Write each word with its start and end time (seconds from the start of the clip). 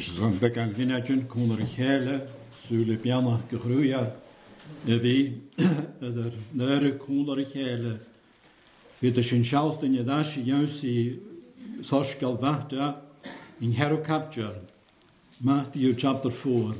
Szanowny 0.00 0.50
Kalwina 0.50 1.02
Cienkumur 1.02 1.58
piano, 1.76 2.18
Sulepiana 2.68 3.38
Kruja, 3.48 4.10
Ewi, 4.88 5.32
der 5.56 6.32
Nere 6.52 6.96
Kumur 6.98 7.36
Hele, 7.54 8.00
Wiederschen 9.00 9.44
Schauften 9.44 9.92
Jedashi 9.94 10.44
Jansi, 10.44 11.18
Soskal 11.82 12.38
Vahta, 12.40 13.02
in 13.60 13.70
Hero 13.72 13.98
Capture, 13.98 14.62
Matthew 15.40 15.94
chapter 15.96 16.30
4. 16.30 16.74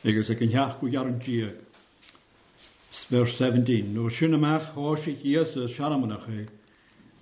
Ik 0.00 0.14
is 0.16 0.28
een 0.28 0.48
jaarkoe 0.48 1.54
Vers 3.08 3.36
17. 3.36 3.92
No 3.94 4.08
shunemach 4.08 4.72
hoshik 4.74 5.22
Jesus 5.22 5.70
sharamanach. 5.74 6.26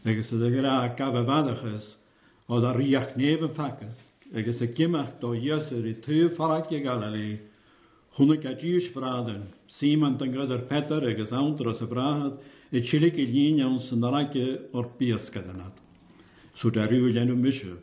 Ik 0.04 0.16
is 0.16 0.28
de 0.28 0.58
gra 0.58 0.88
kavavadachis. 0.88 1.96
Oh, 2.46 2.56
o 2.56 2.60
da 2.60 2.70
riach 2.72 3.14
neven 3.16 3.54
fakkes. 3.54 4.11
Egysegimmerto 4.32 5.32
Iesu 5.34 5.82
tu 6.02 6.28
farage 6.36 6.80
Galilei, 6.82 7.38
Hunnig 8.16 8.44
a 8.44 8.52
djúsfráðun, 8.52 9.46
símant 9.80 10.20
an 10.20 10.28
gröðar 10.34 10.66
Petar 10.68 11.02
agus 11.08 11.30
ándras 11.32 11.78
a 11.80 11.86
bráhad, 11.88 12.34
e 12.70 12.80
tílik 12.84 13.16
i 13.16 13.24
línján 13.24 13.78
san 13.88 14.00
narake 14.02 14.42
or 14.76 14.90
bíaskadanat. 14.98 15.72
Sú 16.60 16.68
da 16.76 16.84
rúi 16.90 17.12
lennu 17.16 17.34
misu, 17.40 17.78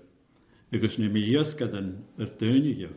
agus 0.71 0.99
nemi 1.01 1.23
íaskadan 1.33 1.89
er 2.19 2.29
dönigja. 2.37 2.89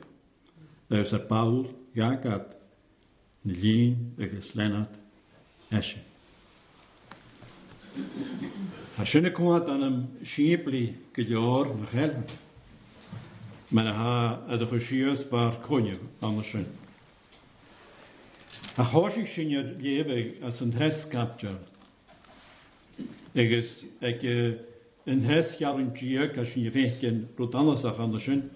Þegar 0.91 1.15
er 1.17 1.25
Pál, 1.31 1.57
Jagat, 1.97 2.53
ni 3.45 3.57
lín 3.63 3.97
agus 4.21 4.53
lennat, 4.55 4.93
esin. 5.71 6.05
Ha 8.99 9.09
sinne 9.09 9.33
kóat 9.33 9.73
anam 9.73 10.03
sípli 10.37 10.91
giljór 11.17 11.73
na 11.81 11.87
helmet. 11.97 12.31
mena 13.73 13.93
ha 13.95 14.45
a 14.49 14.59
chu 14.59 14.79
sios 14.81 15.25
bar 15.31 15.57
coneh 15.65 15.99
an 16.21 16.43
sin. 16.53 16.67
A 18.77 18.83
háisiigh 18.83 19.27
sinne 19.27 19.75
léveh 19.81 20.43
as 20.43 20.61
an 20.61 20.71
thescaptear 20.73 21.57
agus 23.35 23.85
ag 24.03 24.21
an 25.07 25.25
e, 25.25 25.27
thescearintíod 25.27 26.37
a 26.39 26.45
sin 26.53 26.71
bhécin 26.71 27.29
rudanach 27.39 27.99
an 27.99 28.19
sin, 28.21 28.51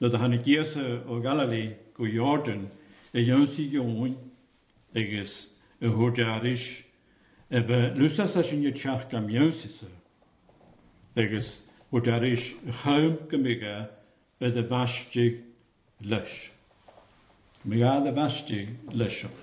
na 0.00 0.08
a 0.08 0.18
hanna 0.18 0.38
géasa 0.38 1.04
ó 1.08 1.20
Galilé 1.20 1.76
go 1.96 2.06
Jordan 2.06 2.70
a 3.12 3.18
dheonsaí 3.18 3.68
gohúin 3.72 4.16
agus 4.94 5.48
a 5.80 5.86
thudearis 5.86 6.64
a 7.50 7.60
bheith 7.60 7.96
lusas 7.98 8.36
a 8.36 8.44
sin 8.44 8.62
teach 8.62 8.84
go 9.10 9.18
mheosise 9.20 9.84
agus 11.16 11.60
chudearis 11.90 12.52
chom 12.84 13.18
go 13.28 13.36
mé 13.36 13.56
bydd 14.40 14.56
y 14.56 14.62
fastig 14.70 15.34
leis. 16.08 16.34
Mi 17.68 17.80
gael 17.82 18.08
y 18.08 18.12
fastig 18.16 18.70
leis 18.96 19.18
o'n. 19.26 19.34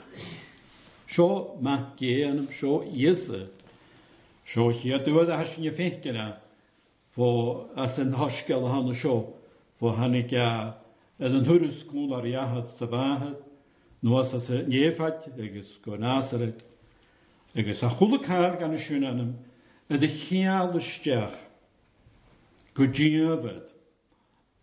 Sio 1.13 1.27
ma 1.63 1.75
gyn, 1.99 2.47
sio 2.57 2.79
iesa, 2.97 3.43
sio 4.51 4.71
hi 4.81 4.91
a 4.97 5.01
dywedd 5.05 5.29
a 5.31 5.37
hasyn 5.43 5.67
i 5.69 5.73
ffeithgynna, 5.77 6.27
fo 7.15 7.27
as 7.79 7.99
yn 8.01 8.11
hosgel 8.17 8.65
hann 8.73 8.89
sio, 9.03 9.19
fo 9.79 9.93
hann 9.99 10.17
i 10.19 10.23
gael 10.33 10.73
yn 11.23 11.39
yn 11.43 11.47
hwrys 11.49 11.85
gwn 11.91 12.17
ar 12.17 12.25
iahad 12.29 12.73
safahad, 12.79 13.37
nw 14.03 14.17
as 14.19 14.33
as 14.37 14.49
nefad, 14.69 15.29
agos 15.37 15.71
gwnasaret, 15.85 16.59
agos 17.57 17.85
a 17.87 17.93
chwlwg 17.99 18.25
har 18.29 18.57
gan 18.61 18.73
y 18.77 18.81
siwn 18.89 19.05
anam, 19.13 19.31
ydy 19.93 20.09
chial 20.25 20.73
ysdiach, 20.81 21.39
gwydioedd, 22.77 23.66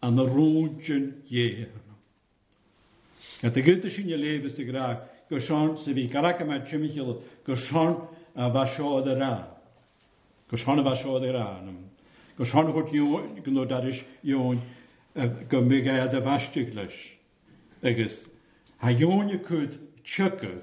an 0.05 0.19
rúdjun 0.21 1.13
jéhanam. 1.31 1.99
Ja 3.43 3.51
te 3.53 3.63
gynta 3.63 3.91
sin 3.91 4.09
je 4.09 4.17
levis 4.17 4.59
i 4.59 4.65
gra, 4.65 5.01
go 5.31 5.41
sean 5.41 5.79
se 5.85 5.93
vi 5.93 6.07
garaka 6.13 6.45
ma 6.45 6.61
tjimichil, 6.65 7.15
go 7.47 7.57
sean 7.69 7.97
a 8.35 8.49
vasho 8.49 8.99
ad 8.99 9.09
ra. 9.19 9.35
Go 10.51 10.57
sean 10.57 10.79
a 10.79 10.83
vasho 10.83 11.17
ad 11.17 11.23
ra. 11.33 11.49
Go 12.37 12.45
sean 12.45 12.71
hort 12.73 12.93
jón, 12.93 13.33
gynno 13.45 13.65
darish 13.65 14.03
jón, 14.23 14.61
go 15.51 15.61
miga 15.61 16.03
ad 16.03 16.15
a 16.15 16.21
vastiglas. 16.21 16.93
Agus, 17.83 18.15
ha 18.79 18.91
jón 18.93 19.31
je 19.33 19.39
kud 19.43 19.79
tjökö, 20.05 20.55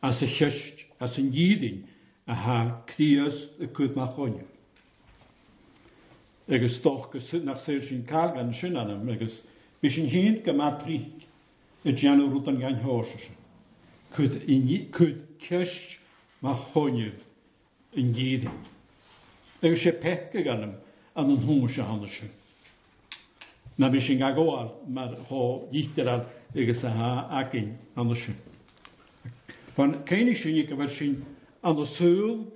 as 0.00 0.20
a 0.22 0.26
chysht, 0.26 0.84
as 1.00 1.16
a 1.16 1.20
njidin, 1.20 1.84
a 2.26 2.34
ha 2.34 2.58
krias 2.88 3.36
kud 3.72 3.96
ma 3.96 4.12
chonjum 4.12 4.50
agus 6.50 6.78
tógus 6.82 7.32
nach 7.42 7.60
sé 7.64 7.80
sin 7.82 8.02
cá 8.04 8.32
an 8.36 8.52
sin 8.54 8.76
anam 8.76 9.08
agus 9.08 9.42
be 9.80 9.88
sin 9.90 10.06
híad 10.08 10.44
go 10.44 10.52
má 10.52 10.78
trí 10.82 10.98
i 11.84 11.92
deanú 11.92 12.28
rút 12.30 12.48
an 12.48 12.58
gan 12.60 12.74
i 12.80 13.32
Cud 14.14 14.34
chud 14.92 15.18
ceist 15.48 15.98
má 16.42 16.54
choineh 16.70 17.12
in 17.96 18.12
ggéad. 18.12 18.48
Agus 19.62 19.82
sé 19.82 19.92
pecha 19.92 20.42
ganam 20.44 20.74
an 21.14 21.30
an 21.30 21.38
thuú 21.40 21.66
se 21.68 21.82
hána 21.82 22.08
sin. 22.08 22.30
Na 23.78 23.88
bhí 23.90 24.00
sin 24.06 24.18
gagóáil 24.18 24.68
mar 24.88 25.16
thó 25.28 25.66
dítear 25.72 26.26
agus 26.54 26.84
a 26.84 26.90
há 26.90 27.40
acin 27.40 27.74
anna 27.96 28.14
sin. 28.14 28.36
Fan 29.74 30.04
céine 30.06 30.36
sinnig 30.36 30.68
go 30.68 30.76
bhar 30.76 30.90
sin 30.98 31.24
an 31.62 31.86
súil 31.96 32.50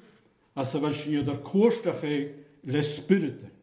a 0.54 0.64
sa 0.66 0.78
bhar 0.78 0.94
sin 0.94 1.28
ar 1.28 1.40
cuairstaché 1.42 2.32
le 2.64 2.82
spirite. 2.82 3.56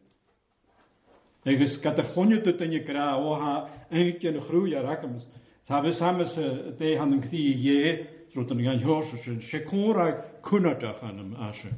Agus 1.46 1.78
gadachonne 1.80 2.42
dut 2.42 2.60
in 2.60 2.72
je 2.72 2.82
gra 2.82 3.14
oha 3.22 3.68
enkje 3.94 4.32
een 4.34 4.40
groeie 4.42 4.80
rakkems. 4.82 5.22
Sa 5.68 5.82
we 5.82 5.92
samen 5.92 6.26
se 6.28 6.74
de 6.78 6.96
han 6.98 7.12
een 7.12 7.20
knie 7.28 7.60
je, 7.62 8.06
zot 8.32 8.50
een 8.50 8.58
jan 8.62 8.82
horsen, 8.82 9.42
se 9.42 9.62
kora 9.62 10.10
kunnatach 10.42 11.00
aan 11.02 11.18
hem 11.18 11.34
asje. 11.34 11.68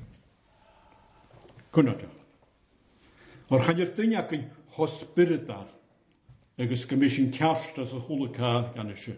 Kunnatach. 1.70 2.14
Or 3.50 3.60
gaan 3.60 3.76
je 3.76 3.92
tunjak 3.92 4.30
in 4.32 4.44
hospiritar. 4.72 5.68
Agus 6.58 6.84
gemishin 6.84 7.30
kerst 7.30 7.78
as 7.78 7.92
a 7.92 8.00
hule 8.06 8.30
ka 8.30 8.70
gan 8.74 8.90
isje. 8.90 9.16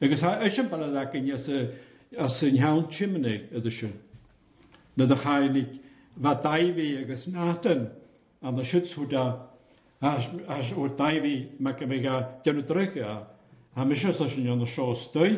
Agus 0.00 0.20
ha 0.20 0.38
isje 0.44 0.64
baladak 0.68 1.12
in 1.14 1.26
jesse 1.26 1.68
as 2.16 2.40
een 2.40 2.54
jan 2.56 2.86
chimney 2.90 3.48
edisje. 3.52 3.92
Na 4.94 5.06
de 5.06 5.16
heilig 5.16 5.76
wat 6.16 6.42
daiwe 6.42 7.02
agus 7.04 7.26
naten 7.26 7.99
an 8.42 8.58
a 8.58 8.64
siúda 8.64 9.48
ó 10.76 10.88
daimhí 10.96 11.56
me 11.60 11.72
go 11.76 11.86
mé 11.86 11.96
deanú 12.00 12.62
drecha 12.64 13.26
ha 13.76 13.84
me 13.84 13.94
se 13.94 14.12
sin 14.12 14.48
an 14.48 14.66
seo 14.74 14.94
stoi, 15.08 15.36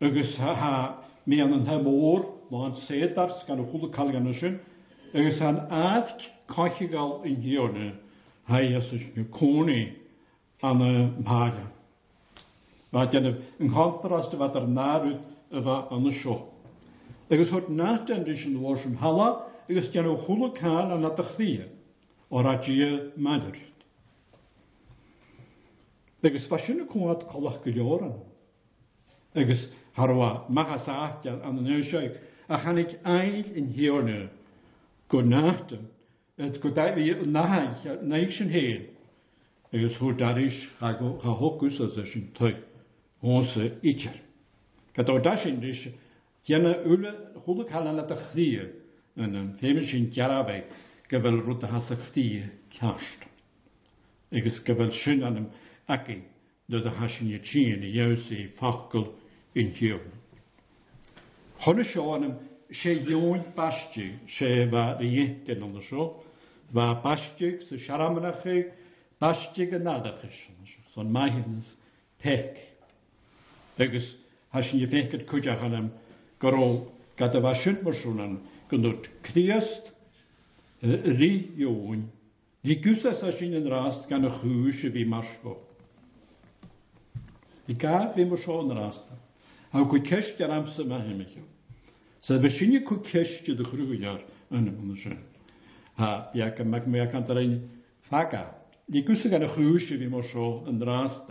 agus 0.00 0.36
ha 0.38 1.02
mé 1.26 1.40
an 1.42 1.52
an 1.52 1.64
he 1.66 1.76
mór 1.82 2.24
má 2.50 2.64
an 2.66 2.76
sédars 2.88 3.44
gan 3.46 3.60
chuúla 3.68 3.90
callganna 3.92 4.32
sin, 4.40 4.58
agus 5.12 5.38
an 5.40 5.66
ad 5.70 6.08
caiichiáil 6.48 7.26
in 7.28 7.36
ggéorne 7.42 7.92
ha 8.48 8.60
nu 9.14 9.28
cónaí 9.28 9.92
an 10.62 11.14
mága. 11.22 11.68
Ba 12.90 13.04
déanamh 13.04 13.36
an 13.60 13.68
hátarrásta 13.68 14.38
bheit 14.40 14.56
ar 14.56 14.66
náút 14.66 15.20
a 15.52 15.60
bheith 15.60 15.92
an 15.92 16.12
seo. 16.22 16.48
Agus 17.28 17.50
thuir 17.50 17.68
náte 17.68 18.16
an 18.16 18.24
sin 18.34 18.56
bhir 18.56 18.78
sem 18.82 18.96
hala 18.96 19.44
agus 19.68 19.92
deanú 19.92 20.16
chula 20.24 20.52
cáin 20.56 20.90
an 20.90 21.00
na 21.02 21.08
a 21.12 21.72
oradíí 22.32 23.12
meidir. 23.24 23.58
Agus 26.24 26.46
fasisina 26.48 26.86
cuaad 26.86 27.22
choch 27.30 27.62
go 27.64 27.70
leran, 27.70 28.14
agus 29.36 29.60
Harha 29.96 30.30
mechas 30.48 30.86
áteal 30.88 31.42
an 31.44 31.62
nuiseoig 31.64 32.14
a 32.48 32.56
chanig 32.64 32.94
éil 33.04 33.52
in 33.60 33.66
hiorne 33.76 34.28
go 35.10 35.20
nachtan 35.20 35.84
go 36.62 36.70
daimhí 36.70 37.12
nathe 37.26 38.30
sin 38.38 38.48
héal, 38.54 38.82
agus 39.72 39.98
thuú 39.98 40.16
daéis 40.16 40.56
a 40.80 40.92
go 40.96 41.18
chathgus 41.22 41.80
a 41.80 42.06
sin 42.06 42.30
tuigónsa 42.38 43.66
ítear. 43.84 44.16
Ca 44.94 45.04
ó 45.08 45.18
da 45.20 45.36
sin 45.42 45.60
déise, 45.60 45.92
Tienne 46.46 46.72
ule 46.90 47.12
chuúle 47.44 47.64
chaile 47.70 47.92
le 47.94 48.02
a 48.02 48.16
chríe 48.32 48.64
an 49.16 49.36
an 49.36 49.36
um, 49.36 49.56
féime 49.60 49.84
sin 49.90 50.10
tearabeh 50.10 50.64
go 51.10 51.20
bhfuil 51.20 51.40
rud 51.46 51.62
a 51.64 51.72
hasachtíí 51.72 52.42
ceast. 52.76 53.24
Igus 54.32 54.58
go 54.66 54.74
bhfuil 54.76 54.92
sin 55.02 55.24
anm 55.24 55.46
aici 55.88 56.20
le 56.68 56.78
a 56.88 56.92
hasinne 56.98 57.38
tíana 57.44 57.88
dhesaí 57.88 58.48
fachcail 58.58 59.08
in 59.54 59.72
hiúm. 59.74 60.04
Thna 61.60 61.84
seánam 61.90 62.38
sé 62.82 62.94
leúin 63.08 63.42
baiste 63.56 64.06
sé 64.38 64.66
bheit 64.70 65.00
dhétain 65.46 65.62
an 65.74 65.80
seo, 65.88 66.22
bheit 66.72 67.02
baiste 67.02 67.60
sa 67.68 67.76
seaamanacha 67.76 68.56
baiste 69.20 69.70
go 69.70 69.78
nádachas 69.78 70.38
san 70.94 71.10
maihinnas 71.12 71.68
peic. 72.22 72.56
Agus 73.78 74.06
hasin 74.54 74.78
je 74.80 74.86
féchad 74.86 75.26
chuideachanam 75.26 75.90
goró 76.40 76.92
gad 77.16 77.34
a 77.36 77.40
bheith 77.40 77.64
sin 77.64 77.78
marsúnan 77.84 78.40
go 78.70 78.76
nuiríast 78.76 79.91
ry 80.82 81.32
yw'n. 81.62 82.00
Di 82.64 82.76
gwsas 82.82 83.22
a 83.26 83.32
sy'n 83.36 83.54
yn 83.58 83.66
rast 83.70 84.06
gan 84.10 84.26
y 84.26 84.30
chwys 84.38 84.84
y 84.86 84.90
fi 84.94 85.04
marsbo. 85.08 85.56
I 87.70 87.74
gaf 87.78 88.14
fi 88.16 88.26
mwy 88.26 88.38
sôn 88.42 88.70
rast. 88.74 89.02
A 89.72 89.82
gwy 89.88 90.02
cest 90.08 90.40
ar 90.42 90.50
amser 90.58 90.86
mae 90.86 91.04
hyn 91.06 91.22
eich. 91.24 91.34
Sa 92.26 92.38
fe 92.42 92.50
sy'n 92.58 92.74
yw 92.82 93.00
cest 93.10 93.48
y 93.50 93.56
dychrwyr 93.58 94.10
yn 94.58 94.68
y 94.68 94.74
mwyn 94.74 94.98
sy'n. 95.02 95.18
Ha, 95.98 96.10
iag 96.36 96.60
y 96.62 96.66
mag 96.66 96.86
mwyag 96.90 97.14
antar 97.18 97.40
ein 97.42 97.56
ffaga. 98.08 98.44
Di 98.88 99.02
gwsas 99.06 99.30
gan 99.32 99.46
y 99.46 99.50
chwys 99.54 99.90
y 99.94 99.98
fi 100.02 100.10
mwy 100.10 100.24
sôn 100.30 100.82
rast. 100.86 101.30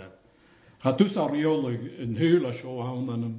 Ha 0.83 0.95
dws 0.97 1.15
ariolwg 1.21 1.83
yn 2.05 2.15
hyl 2.19 2.47
a 2.51 2.55
sio 2.59 2.79
hawn 2.81 3.11
yn 3.15 3.27
ym. 3.29 3.35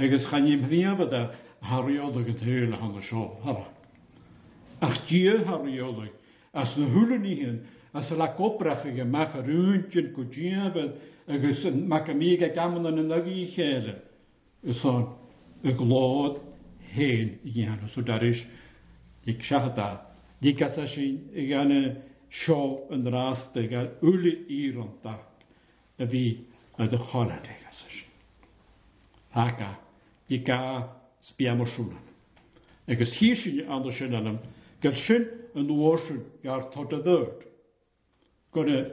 Egys 0.00 0.28
chan 0.30 0.48
i'n 0.52 0.68
hynny 0.68 0.84
a 0.92 0.96
fydda 1.00 1.22
hariolwg 1.68 2.32
yn 2.34 2.44
hyl 2.44 2.76
a 2.76 2.80
hawn 2.80 3.72
Ach 4.78 4.98
har 5.08 5.68
jolig, 5.70 6.10
as 6.52 6.76
na 6.76 6.86
hulenigen, 6.86 7.66
as 7.94 8.10
la 8.10 8.26
koprafige 8.36 9.04
ma 9.04 9.24
veruntjen 9.32 10.12
kujien 10.14 10.72
wel, 10.74 10.92
agus 11.28 11.64
makamiga 11.74 12.48
kamen 12.54 12.86
an 12.86 13.08
nagi 13.08 13.46
chele. 13.54 13.94
Son, 14.82 15.06
y 15.64 15.70
glod 15.72 16.40
hen 16.92 17.38
ian, 17.44 17.88
so 17.94 18.02
darisch 18.02 18.44
ik 19.24 19.42
shahda, 19.42 20.00
die 20.40 20.54
kasashin, 20.54 21.22
igane, 21.34 21.96
sio 22.44 22.84
yn 22.92 23.06
rast, 23.12 23.54
igar 23.56 23.90
ulle 24.02 24.32
iron 24.50 24.90
tak, 25.02 25.22
y 25.98 26.06
fi 26.08 26.22
y 26.78 26.86
dy 26.90 26.98
chorad 27.08 27.44
e 27.48 27.56
kasashin. 27.62 28.10
Haka, 29.32 29.72
i 30.28 30.38
ga 30.44 30.60
sbiam 31.30 31.60
o 31.64 31.70
sŵnan. 31.76 32.02
Agus 32.92 33.12
hi 33.20 33.32
sy'n 33.40 33.64
anwysio'n 33.72 34.14
anam, 34.20 34.38
gërshin 34.84 35.24
në 35.56 35.64
uoshën 35.72 36.18
jar 36.44 36.64
të 36.72 36.86
të 36.92 36.98
dhërt, 37.06 37.42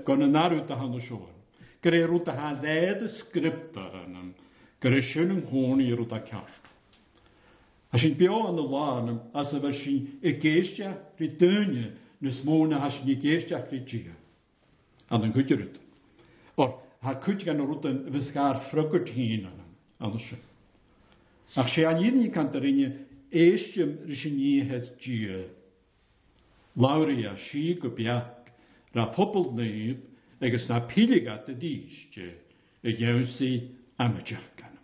gënë 0.07 0.27
naru 0.31 0.61
të 0.67 0.75
hanë 0.79 0.99
shohën, 1.07 1.39
gërë 1.83 1.97
e 1.99 2.05
rrë 2.07 2.19
të 2.27 2.31
ha 2.39 2.49
dhe 2.63 2.77
dhe 3.01 3.07
skript 3.19 3.67
të 3.75 3.83
rënën, 3.95 4.29
gërë 4.83 4.97
e 5.01 5.05
shënë 5.11 5.35
në 5.41 5.45
honë 5.51 5.83
i 5.85 5.87
të 6.11 6.19
kjashtë. 6.29 6.69
A 7.93 7.95
shenë 8.01 8.17
pjo 8.19 8.39
në 8.57 8.63
lanëm, 8.73 9.17
asë 9.41 9.57
vë 9.61 9.71
shenë 9.79 10.07
e 10.23 10.29
keshqa 10.41 10.89
të 11.19 11.25
dënjë, 11.41 11.85
në 12.23 12.29
smonë 12.41 12.75
a 12.79 12.87
shenë 12.95 13.09
e 13.13 13.19
keshqa 13.23 13.57
të 13.69 13.77
gjithë. 13.89 14.15
A 15.09 15.13
në 15.19 15.27
këtërit. 15.35 15.75
Or, 16.63 16.69
ha 17.05 17.11
këtë 17.23 17.45
ka 17.45 17.53
në 17.53 17.63
rrë 17.67 17.77
të 17.83 17.89
vëskar 18.15 18.55
frëkët 18.71 19.07
hinën, 19.11 19.45
a 21.53 21.55
të 22.53 22.59
rinjë, 22.65 22.87
eshqëm 23.33 23.91
Lauri 26.75 27.25
a 27.25 27.35
si 27.51 27.75
go 27.75 27.89
beach 27.89 28.07
ra 28.95 29.05
pobl 29.13 29.53
naib 29.55 29.97
agus 30.41 30.67
na 30.69 30.79
píligat 30.87 31.47
a 31.47 31.53
díiste 31.53 32.33
a 32.83 32.87
dhéí 32.87 33.69
amideach 33.95 34.47
ganam. 34.57 34.79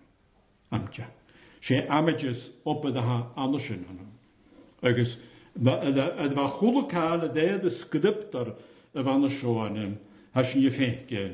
Amte. 0.71 1.07
sé 1.67 1.85
amideis 1.89 2.37
opdathe 2.63 2.99
ansin 3.35 3.85
hannam. 3.87 4.09
Agus 4.83 5.15
bh 5.55 6.37
chulaáil 6.59 7.23
a 7.23 7.27
déad 7.33 7.65
a 7.65 7.69
scriptar 7.81 8.53
sin 10.51 10.61
je 10.61 10.69
féice 10.69 11.33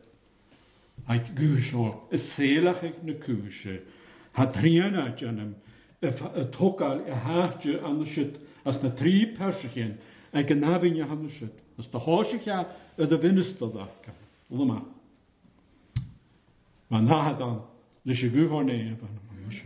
uitgezocht, 1.06 2.12
een 2.36 2.94
in 3.00 3.06
de 3.06 3.14
kuusje. 3.18 3.82
Had 4.30 4.52
drieën 4.52 4.94
uit 4.96 5.20
hem. 5.20 5.56
Het 5.98 6.54
hok 6.54 6.80
al, 6.80 7.06
een 7.06 7.12
as 7.42 7.80
anders 7.82 8.14
het, 8.14 8.40
als 8.64 8.80
de 8.80 8.94
drie 8.94 9.32
persingen. 9.32 9.98
En 10.30 10.62
anders 11.08 11.38
het. 11.38 11.52
Als 11.76 11.90
de 11.90 11.98
hoosig 11.98 12.44
ja, 12.44 12.68
de 12.96 13.18
winnestel 13.18 13.72
dacht. 13.72 13.98
Allemaal. 14.50 14.86
Maar 16.86 17.02
na 17.02 17.34
dan, 17.34 17.64
dus 18.02 18.20
je 18.20 18.30
de 18.30 18.96
mensje. 19.44 19.64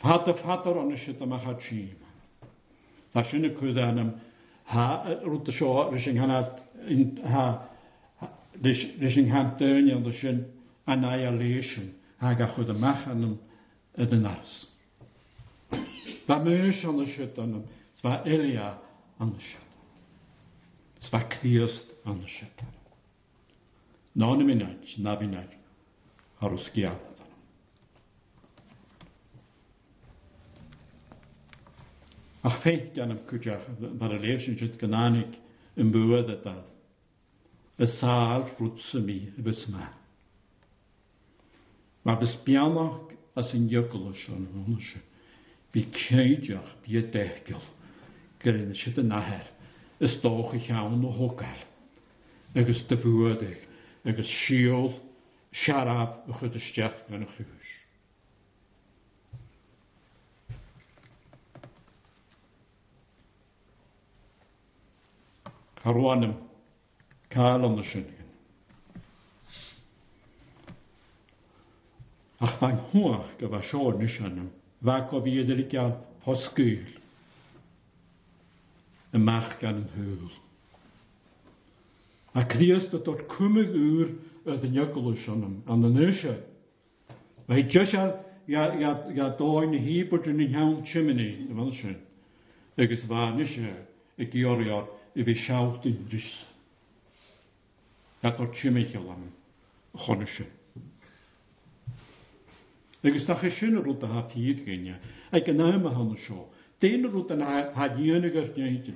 fata 0.00 0.34
fatar 0.38 0.74
dus 0.74 0.82
an 0.82 0.92
a 0.96 1.00
sit 1.06 1.20
am 1.22 1.32
a 1.32 1.38
chachīma. 1.38 2.08
Tā 3.12 3.24
sin 3.30 3.44
a 3.44 3.50
kudanam, 3.56 4.14
ha 4.72 5.16
rúta 5.24 5.52
sio 5.52 5.88
in 6.08 6.16
hanat, 6.20 6.60
ha 7.24 7.68
rising 8.62 9.30
han 9.32 9.54
tēni 9.60 9.92
an 9.96 10.06
a 10.08 10.12
sin 10.20 10.44
annihilation, 10.86 11.94
ha 12.20 12.34
gachud 12.34 12.68
a 12.70 12.74
machanam, 12.74 13.38
Edenas. 13.98 14.64
Bamöş 16.28 16.84
anlaşıtanım. 16.84 17.66
Sva 17.94 18.22
Elia 18.26 18.74
anlaşıtanım. 19.20 19.68
Sva 21.00 21.28
Kriyost 21.28 21.86
anlaşıtanım. 22.04 22.74
Nane 24.16 24.42
minaj, 24.44 24.98
nabinaj. 24.98 25.46
Haruskiya. 26.40 27.00
Ach 32.44 32.62
feit 32.62 32.94
gan 32.94 33.10
am 33.10 33.18
cwjach 33.30 33.62
bar 34.00 34.10
y 34.14 34.18
leis 34.22 34.48
yn 34.50 34.56
jyt 34.58 34.74
gynanig 34.80 35.30
yn 35.78 35.92
bywyd 35.94 36.28
y 36.28 36.38
dal. 36.44 36.62
Y 37.78 37.86
sal 38.00 38.46
ffrwts 38.50 38.88
y 38.98 39.00
mi 39.06 39.18
y 39.38 39.44
bys 39.46 39.62
ma. 39.70 39.86
Mae 42.04 42.20
bys 42.20 42.34
bianach 42.46 43.11
as 43.36 43.52
yn 43.56 43.66
jygol 43.72 44.02
o'n 44.10 44.18
hwn 44.18 44.48
eisiau. 44.76 45.02
Bi 45.72 45.86
ceidioch, 46.02 46.70
bi 46.84 46.98
y 47.00 47.04
dehgyl, 47.14 47.62
gyrraedd 48.42 48.74
eisiau 48.74 48.92
dy 48.98 49.04
naher, 49.08 49.46
ysdoch 50.04 50.52
i 50.56 50.60
llawn 50.66 51.06
o 51.08 51.12
hogal, 51.16 51.62
agos 52.56 52.82
dy 52.90 52.98
fwydig, 53.02 53.62
agos 54.08 54.34
siol, 54.42 54.90
siarab 55.64 56.28
y 56.28 56.36
chyd 56.42 56.58
ysdiath 56.60 57.00
gan 57.08 57.24
y 57.24 57.30
chywys. 57.36 57.78
Carwanym, 65.82 66.36
cael 67.32 67.64
ond 67.66 67.80
y 67.82 67.86
ach 72.42 72.54
mae'n 72.62 72.78
hwach 72.90 73.30
gyda 73.38 73.58
sion 73.70 74.00
is 74.04 74.16
anam, 74.26 74.48
fag 74.82 75.12
o 75.14 75.20
fiedr 75.24 75.60
i 75.62 75.66
gael 75.70 75.92
hosgyl, 76.26 76.86
y 79.14 79.18
mach 79.22 79.52
gan 79.60 79.78
yn 79.82 79.92
hwyl. 79.94 80.24
Ac 82.40 82.56
ddiast 82.56 82.94
o 82.96 83.00
dod 83.08 83.22
cwmig 83.34 83.70
ŵr 83.78 84.10
y 84.48 84.56
ddynygol 84.62 85.12
is 85.12 85.26
anam, 85.30 85.60
an 85.70 85.86
yn 85.90 85.98
eisiau. 86.08 86.38
Mae 87.46 87.62
jyst 87.70 87.94
ia 88.50 89.28
dóin 89.38 89.76
hi 89.84 90.00
bod 90.10 90.26
yn 90.32 90.42
iawn 90.48 90.80
chimney, 90.90 91.30
y 91.46 91.54
fel 91.58 91.70
sy'n, 91.78 91.98
agos 92.82 93.04
fan 93.12 93.38
eisiau 93.44 93.76
y 94.22 94.30
giorior 94.32 94.88
i 95.20 95.28
fi 95.28 95.36
siawt 95.44 95.86
yn 95.90 96.00
dys. 96.10 96.32
Ac 98.26 98.42
o'r 98.42 98.50
chimney 98.58 98.88
hilam, 98.96 99.28
chon 100.04 100.26
eisiau. 100.26 100.50
agus 103.04 103.26
tá 103.26 103.34
sinú 103.58 103.82
a 104.02 104.06
ha 104.06 104.22
tíad 104.30 104.62
gine, 104.64 104.96
ag 105.32 105.48
an 105.48 105.56
náime 105.56 105.90
hanna 105.90 106.16
seo. 106.26 106.48
Déanú 106.80 107.26
ha 107.74 107.88
dhéanagus 107.88 108.56
néidir. 108.56 108.94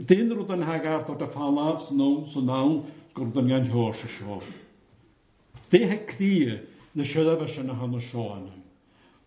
Déanú 0.00 0.44
an 0.50 0.62
haart 0.62 1.08
a 1.08 1.28
fáás 1.30 1.90
nó 1.92 2.26
san 2.32 2.44
ná 2.46 2.82
gur 3.14 3.26
an 3.38 3.46
gan 3.48 3.68
thó 3.70 3.92
se 3.94 4.08
seo. 4.18 4.42
crí 5.70 6.58
na 6.94 7.04
sedah 7.04 7.46
sin 7.54 7.66
na 7.66 7.74
hanna 7.74 8.00
seoanam, 8.10 8.62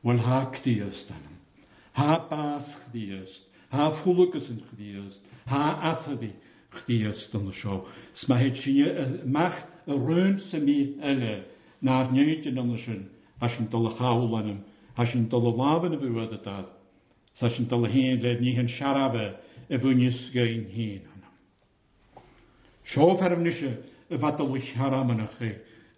bhil 0.03 0.19
há 0.19 0.45
ctíastanam, 0.51 1.37
há 1.95 2.19
bás 2.29 2.65
chríast, 2.91 3.43
há 3.71 3.91
fulagus 4.03 4.49
in 4.49 4.61
chríast, 4.75 5.19
há 5.45 5.91
asahí 5.93 6.33
chríast 6.83 7.33
an 7.35 7.51
seo, 7.61 7.85
s 8.13 8.27
mai 8.27 8.43
het 8.49 8.57
sinne 8.63 9.21
meach 9.23 9.61
a 9.87 9.93
roin 9.93 10.37
sa 10.51 10.57
mí 10.57 10.97
eile 11.01 11.45
ná 11.81 11.99
an 12.09 12.77
sin. 12.83 13.09
a 13.43 13.47
sy'n 13.53 13.69
dal 13.71 13.85
y 13.87 13.91
chawl 13.95 14.23
yn 14.39 14.49
ym, 14.53 14.57
a 14.99 15.05
sy'n 15.07 15.29
dal 15.31 15.45
y 15.47 15.51
lab 15.57 15.85
yn 15.87 15.93
y 15.95 15.99
bywyd 16.01 16.33
y 16.35 16.39
dad, 16.45 16.67
sa 17.39 17.47
sy'n 17.53 17.69
dal 17.71 17.85
y 17.87 17.91
hen 17.93 18.21
led 18.23 18.41
ni 18.43 18.53
hyn 18.57 18.67
siarafe 18.75 19.27
y 19.69 19.79
fwynys 19.79 20.17
gyn 20.35 20.65
hyn. 20.73 21.05
Sio 22.91 23.07
fferm 23.21 23.43
nisio 23.45 23.71
y 24.09 24.19
fadal 24.19 24.49
wych 24.51 24.71
haram 24.81 25.13
yn 25.13 25.23
chi 25.37 25.53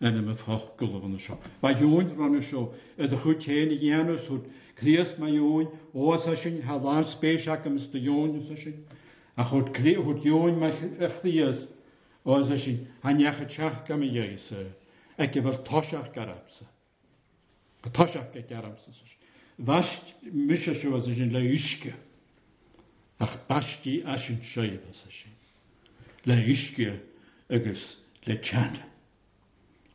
yn 0.05 0.19
y 0.19 0.23
myffoch 0.27 0.67
gylwb 0.79 1.07
yn 1.09 1.17
y 1.17 1.21
sio. 1.25 1.37
Mae 1.63 1.81
yw'n 1.81 2.13
rhan 2.19 2.37
y 2.37 2.41
sio, 2.51 2.67
y 3.01 3.09
dychwyd 3.15 3.47
hen 3.49 3.73
i 3.77 3.83
gianwys 3.83 4.27
hwyd, 4.29 4.49
Cris 4.81 5.09
mae 5.21 5.33
yw'n, 5.35 5.67
o 5.93 6.15
sa 6.23 6.33
sy'n 6.41 6.61
halan 6.65 7.03
spes 7.13 7.45
ac 7.53 7.65
ymst 7.69 7.93
y 7.97 8.05
yw'n 8.07 8.37
sa 8.47 8.57
sy'n, 8.61 8.77
a 9.39 9.45
hwyd 9.49 9.73
clir 9.79 10.01
hwyd 10.05 10.27
yw'n 10.29 10.59
mae 10.61 10.75
chlias, 11.21 11.65
o 12.25 12.37
sa 12.45 12.57
sy'n 12.57 12.83
haniach 13.05 13.41
y 13.45 13.49
tiach 13.55 13.81
gam 13.89 14.05
i 14.05 14.11
eis, 14.27 14.47
ac 15.21 15.37
efo'r 15.41 15.59
tosiach 15.69 16.11
garabsa. 16.17 16.70
Tá 17.81 18.05
dearm. 18.47 18.75
Vast 19.57 20.13
mi 20.31 20.57
se 20.57 20.73
sin 20.75 21.31
le 21.33 21.41
uske 21.53 21.93
ach 23.19 23.37
bastí 23.49 24.03
a 24.05 24.17
sin 24.19 24.37
séh 24.53 24.77
se 24.93 25.09
sin. 25.11 25.31
Le 26.25 26.35
uske 26.53 26.99
agus 27.49 27.81
le 28.27 28.37
tchanne. 28.41 28.83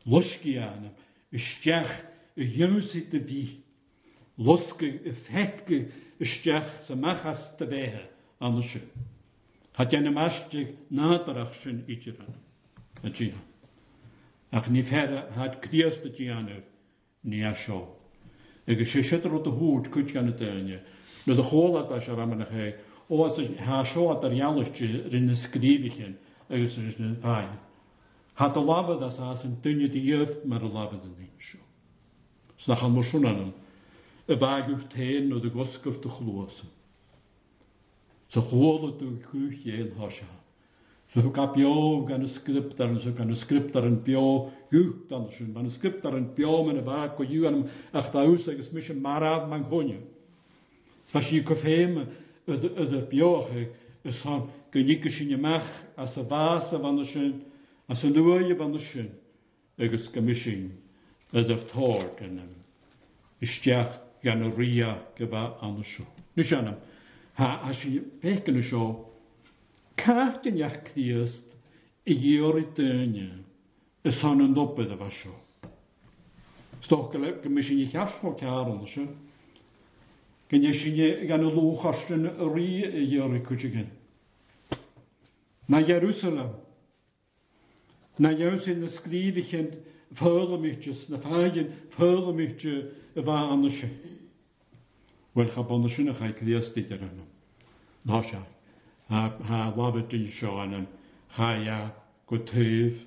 Loski 0.05 0.59
anam 0.59 0.91
isteach 1.33 1.91
a 2.37 2.43
jemusí 2.43 3.07
a 3.13 3.19
ví. 3.19 3.61
Loske 4.39 4.87
a 5.11 5.13
fetke 5.31 5.79
isteach 6.21 6.69
sa 6.87 6.95
machchas 6.97 7.51
a 7.61 7.65
béhe 7.65 8.03
an 8.41 8.63
se. 8.63 8.81
Tá 9.75 9.85
dénne 9.85 10.11
meiste 10.11 10.75
nádarach 10.91 11.55
sin 11.63 11.85
ítíran 11.89 12.35
a 13.03 13.09
Ach 14.53 14.69
ní 14.69 14.83
fer 14.83 15.27
hat 15.37 15.61
kriasta 15.61 16.09
dí 16.09 16.31
anh 16.31 16.63
ní 17.27 17.43
seo. 17.67 17.89
Agus 18.69 18.93
sé 18.93 19.03
si 19.03 19.17
rot 19.29 19.47
a 19.47 19.51
hút 19.51 19.89
kut 19.91 20.11
gan 20.13 20.33
déine. 20.39 20.81
No 21.27 21.35
a 21.35 21.43
hóla 21.51 21.87
a 21.89 22.01
se 22.01 22.13
ramana 22.15 22.47
hé 22.51 22.75
ó 23.11 23.27
há 23.59 23.85
seo 23.93 24.11
ar 24.11 24.31
jaalaiste 24.33 25.11
rinne 25.11 25.37
skrivichen 25.37 26.17
agus 26.49 26.77
rinne 26.79 27.17
pein. 27.23 27.53
Tá 28.37 28.53
a 28.55 28.59
labad 28.61 29.03
as 29.03 29.19
as 29.19 29.45
an 29.45 29.59
dunne 29.63 29.87
í 29.89 29.91
dhéh 29.91 30.45
mar 30.47 30.63
a 30.63 30.69
labad 30.69 31.03
an 31.05 31.15
é 31.19 31.27
seo. 31.51 31.63
S 32.63 32.67
nach 32.69 32.83
an 32.85 32.95
marsúnanam 32.95 33.53
a 34.29 34.35
bhaigúh 34.35 34.89
téin 34.89 35.29
nó 35.29 35.37
a 35.37 35.51
goscurt 35.51 36.05
a 36.07 36.09
de 36.09 36.67
Sa 38.31 38.41
hóla 38.41 38.91
dú 38.99 39.19
há 39.99 40.11
se. 40.11 40.27
Rhwycabio 41.15 42.03
gan 42.09 42.25
y 42.27 42.29
sgriptar 42.35 42.91
yn 42.91 43.15
gan 43.17 43.31
y 43.31 43.37
sgriptar 43.43 43.87
yn 43.87 43.99
bio 44.07 44.23
yw 44.75 44.83
dan 45.11 45.29
sy'n 45.37 45.53
dan 45.55 45.69
y 45.71 45.75
sgriptar 45.77 46.17
yn 46.19 46.25
bio 46.37 46.57
men 46.67 46.81
y 46.81 46.85
ba 46.87 47.05
go 47.17 47.25
yw 47.27 47.47
an 47.51 47.61
ach 47.97 48.09
da 48.15 48.25
hus 48.27 48.47
ag 48.51 48.59
ysmysio 48.61 48.97
marad 49.01 49.47
ma'n 49.49 49.69
hwnnw. 49.71 50.01
Sfas 51.13 51.31
i 51.31 51.41
cyffeim 51.47 52.01
ydy 52.51 53.01
bioch 53.13 53.53
ys 54.11 54.19
hon 54.27 54.49
gynnig 54.75 55.07
ysyn 55.09 55.33
y 55.37 55.39
mach 55.47 55.71
as 55.97 56.19
y 56.21 56.27
fas 56.33 56.75
a 56.77 56.83
fan 56.83 57.01
ysyn 57.05 57.33
as 57.89 58.03
y 58.05 58.11
nwy 58.13 58.51
a 58.51 58.59
fan 58.61 58.77
ysyn 58.83 59.11
ag 59.79 59.97
ys 60.01 60.11
gymysyn 60.13 60.67
ydy'r 61.37 61.65
tor 61.71 62.11
gan 62.19 62.43
ym. 62.43 62.53
Ysdiach 63.47 63.97
gan 64.27 64.43
y 64.47 64.53
ria 64.59 64.97
gyfa 65.17 65.47
an 65.63 65.81
ysio. 65.85 66.05
Nys 66.37 66.53
anam. 66.53 66.81
Ha, 67.41 67.55
as 67.71 67.79
i 67.89 68.01
beth 68.23 68.45
gan 68.51 68.59
ysio 68.61 68.89
Kaartinjak 70.03 70.93
diest 70.97 71.45
igioriteunje 72.07 73.29
y 74.07 74.13
son 74.21 74.43
yn 74.45 74.53
dobedd 74.57 74.93
y 74.93 74.99
fasio. 75.01 75.33
Stokkel 76.87 77.25
gymysyn 77.43 77.81
i 77.83 77.87
llall 77.91 78.13
o 78.31 78.35
cair 78.43 78.69
ond 78.73 78.85
sy'n. 78.93 79.09
Gynnesyn 80.53 81.01
i 81.03 81.09
gan 81.31 81.47
y 81.47 81.51
lwch 81.51 81.87
arsyn 81.91 82.29
ry 82.53 82.67
igiori 83.03 83.41
cwtigyn. 83.49 83.89
Na 85.73 85.81
Jerusalem. 85.89 86.53
Na 88.23 88.31
Jerusalem 88.39 88.85
y 88.87 88.93
sgrif 89.01 89.41
i 89.43 89.47
chynt 89.51 89.75
ffyrlymidjus, 90.21 91.01
na 91.11 91.19
ffagin 91.25 91.73
ffyrlymidju 91.97 92.77
y 93.19 93.25
fa 93.27 93.41
anysio. 93.57 93.89
Wel, 95.37 95.51
cha 95.55 95.65
bonysyn 95.69 96.13
ych 96.15 96.23
a'i 96.23 96.37
cdiastid 96.39 96.95
ar 96.95 97.03
yno. 97.09 97.27
Na 98.07 98.23
há 99.09 99.73
wabatun 99.77 100.31
shoanam 100.41 100.87
haya 101.29 101.93
kotev 102.29 102.99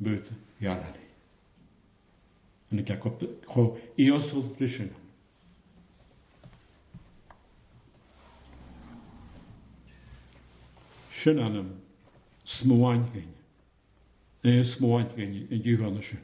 but 0.00 0.24
yalali. 0.60 1.00
Nika 2.70 2.96
ko 3.48 3.78
iosul 3.98 4.54
rishinam. 4.60 4.90
Shinanam 11.24 11.76
smuankin. 12.44 13.30
Ne 14.44 14.62
smuankin 14.76 15.50
in 15.50 15.62
Juhanneshin. 15.62 16.20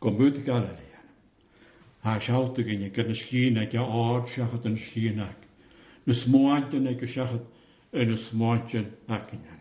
Kom 0.00 0.18
but 0.18 0.42
galali. 0.44 0.78
Ha 2.02 2.18
schaut 2.18 2.56
gegen, 2.56 2.82
ich 2.82 2.92
kann 2.94 3.08
es 3.12 3.18
schienen, 3.18 3.68
ja, 3.70 3.82
Ort, 3.84 4.28
schachet 4.30 4.64
und 4.64 4.76
schienen, 4.76 5.28
nusmoantje 6.06 6.80
neke 6.80 7.06
shachet 7.06 7.42
en 7.92 8.08
nusmoantje 8.08 8.84
akinyan. 9.08 9.60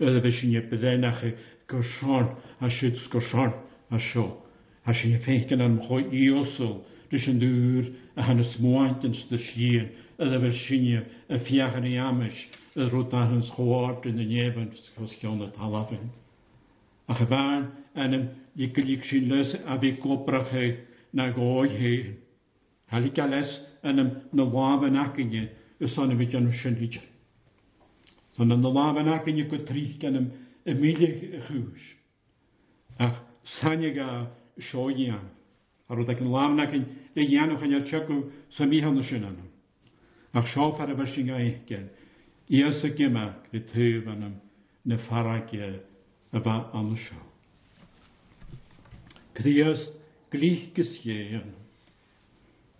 Edhe 0.00 0.20
beshin 0.22 0.50
je 0.50 0.60
pedajnache 0.62 1.34
koshon, 1.68 2.34
ashit 2.60 2.96
skoshon, 3.06 3.52
asho. 3.90 4.36
Ashin 4.86 5.10
je 5.10 5.18
fenken 5.18 5.60
an 5.60 5.70
mchoi 5.78 6.04
iosol, 6.12 6.84
tussen 7.10 7.38
de 7.38 7.46
uur 7.46 7.86
en 8.14 8.36
nusmoantje 8.36 9.10
de 9.28 9.36
shien. 9.38 9.88
Edhe 10.18 10.38
beshin 10.38 10.84
je 10.84 11.00
e 11.28 11.38
fiachen 11.38 11.90
jamish, 11.90 12.46
het 12.74 12.90
roet 12.92 13.12
aan 13.14 13.42
in 14.02 14.16
de 14.16 14.22
neven, 14.22 14.70
schoon 15.06 15.40
het 15.40 15.56
halaven. 15.56 16.10
A 17.10 17.14
gebaan 17.14 17.70
en 17.94 18.12
hem, 18.12 18.30
je 18.52 18.70
kunt 18.70 19.04
zien 19.06 19.26
les, 19.28 19.56
abikoprachheid, 19.64 20.76
naar 21.10 21.32
gooi 21.32 22.16
Halikales 22.86 23.60
en 23.82 23.96
hem, 23.96 24.10
na 24.30 24.44
waven 24.50 24.96
akkinje, 24.96 25.48
ysan 25.80 26.12
y 26.12 26.16
fydjan 26.22 26.46
o 26.50 26.54
sianid. 26.60 26.96
Son 28.36 28.54
yn 28.54 28.64
y 28.66 28.70
laf 28.74 28.96
yn 29.00 29.10
ac 29.14 29.28
yn 29.30 29.40
yw 29.42 29.48
gwytrich 29.50 29.98
gan 30.02 30.18
ym 30.20 30.28
ymwylig 30.68 31.20
y 31.38 31.42
chwys. 31.48 31.84
Ach 32.98 33.18
sanig 33.58 33.98
a 34.04 34.26
sioi 34.70 35.08
an. 35.14 35.28
A 35.88 35.96
roedd 35.96 36.10
ac 36.14 36.20
yn 36.24 36.32
laf 36.34 36.52
yn 36.54 36.64
ac 36.64 36.74
yn 36.78 36.84
y 37.18 37.28
ian 37.34 37.54
o'ch 37.54 37.66
yn 37.68 37.76
yr 37.78 37.86
tiagw 37.88 38.18
symihal 38.58 38.96
yn 39.00 39.06
sian 39.08 39.24
anam. 39.28 39.46
Ach 40.34 40.50
sio 40.54 40.72
par 40.78 40.92
y 40.92 40.98
bysig 40.98 41.30
a 41.30 41.38
I 41.42 41.54
Ias 42.48 42.80
y 42.80 42.88
gyma 42.96 43.26
gyda 43.52 43.66
tyf 43.74 44.06
anam 44.08 44.38
na 44.88 44.96
farag 45.04 45.50
y 45.52 46.38
ba 46.38 46.56
an 46.74 46.94
sio. 46.96 47.18
Criast 49.36 49.92
glich 50.32 50.72
gesjeen. 50.74 51.52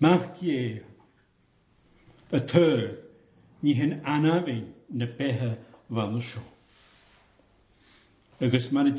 Mach 0.01 0.33
jehen 0.41 0.85
y 2.33 2.39
tør, 2.47 2.91
ni 3.63 3.73
hen 3.75 3.95
anafi 4.05 4.63
na 4.91 5.07
beha 5.19 5.51
fan 5.89 6.21
sio. 6.31 6.43
Agus 8.41 8.69
ma'n 8.73 8.91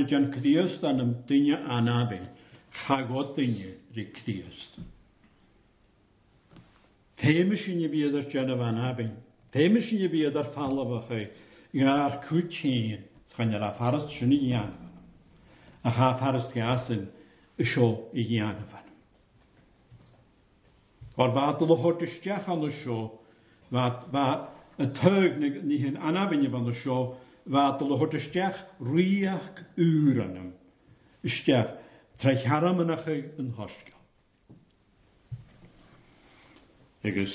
y 0.00 0.04
jan 0.10 0.30
criast 0.34 0.82
an 0.84 1.00
am 1.00 1.14
dynia 1.26 1.56
anafi, 1.78 2.20
rhag 2.86 3.10
o 3.10 3.24
dynia 3.36 3.72
rhi 3.96 4.04
criast. 4.16 4.78
Teimys 7.18 7.64
i 7.68 7.74
ni 7.74 7.88
fydd 7.90 8.14
ar 8.20 8.26
jan 8.32 8.52
af 8.54 8.60
anafi, 8.68 9.08
teimys 9.52 9.90
i 9.92 9.98
ni 10.04 10.08
fydd 10.12 10.36
ar 10.36 10.52
ffalaf 10.54 10.92
o 10.98 11.00
chi, 11.08 11.22
gair 11.74 12.20
cwt 12.28 12.60
hyn, 12.64 13.02
chan 13.34 13.54
yr 13.56 13.64
afarast 13.72 14.12
sy'n 14.16 14.32
i 14.34 14.38
gianfa, 14.44 14.88
a 15.84 15.90
cha 15.96 16.10
afarast 16.14 16.52
gasyn, 16.54 17.08
y 17.58 17.64
sio 17.66 17.90
i 18.14 18.22
gianfa. 18.30 18.77
O'r 21.18 21.32
fad 21.34 21.62
lohor 21.66 21.96
dysgiach 22.00 22.46
an 22.52 22.60
y 22.68 22.70
sio, 22.78 22.96
y 23.74 24.86
tög 25.00 25.38
ni 25.66 25.80
hyn 25.82 25.96
anafyn 26.10 26.44
i 26.46 26.50
fan 26.52 26.68
y 26.70 26.74
sio, 26.84 26.98
fad 27.52 27.82
lohor 27.90 28.10
dysgiach 28.12 28.60
rhiach 28.88 29.62
ŵr 29.82 30.20
anam. 30.28 30.50
Ysgiach, 31.26 31.72
traich 32.22 32.44
haram 32.52 32.78
yn 32.84 32.94
achau 32.94 33.18
yn 33.42 33.50
hosga. 33.56 33.96
Agus, 37.08 37.34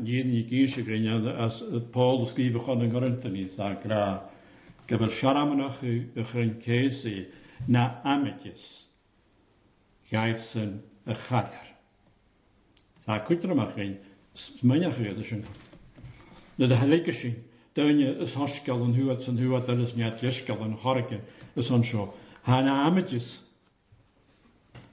nid 0.00 0.26
ni 0.32 0.42
gys 0.50 0.74
y 0.80 0.84
grynia, 0.88 1.20
as 1.46 1.60
Paul 1.94 2.24
ysgrifach 2.26 2.72
o'n 2.74 2.84
yng 2.88 2.94
Nghyrntani, 2.96 3.46
sa 3.54 3.70
gra, 3.84 4.02
gyfer 4.90 5.14
siaram 5.20 5.54
yn 5.54 5.62
achau 5.68 5.94
ychryn 6.24 6.56
cesi 6.66 7.18
na 7.70 7.86
ametjes. 8.16 8.66
gaif 10.10 10.38
sy'n 10.52 10.76
y 11.10 11.14
Акытрмахин 13.06 13.98
смынахедышин. 14.58 15.46
Да 16.58 16.66
дахлекишин. 16.66 17.36
Дәне 17.74 18.22
is 18.24 18.32
haskelen 18.32 18.94
huwet 18.96 19.20
zijn 19.24 19.36
huwet 19.38 19.66
dat 19.66 19.78
is 19.78 19.92
niet 19.94 20.20
jeskelen 20.22 20.72
het 20.80 21.10
is 21.56 21.70
on 21.70 21.84
zo. 21.84 22.14
Hana 22.42 22.70
ametjes. 22.84 23.40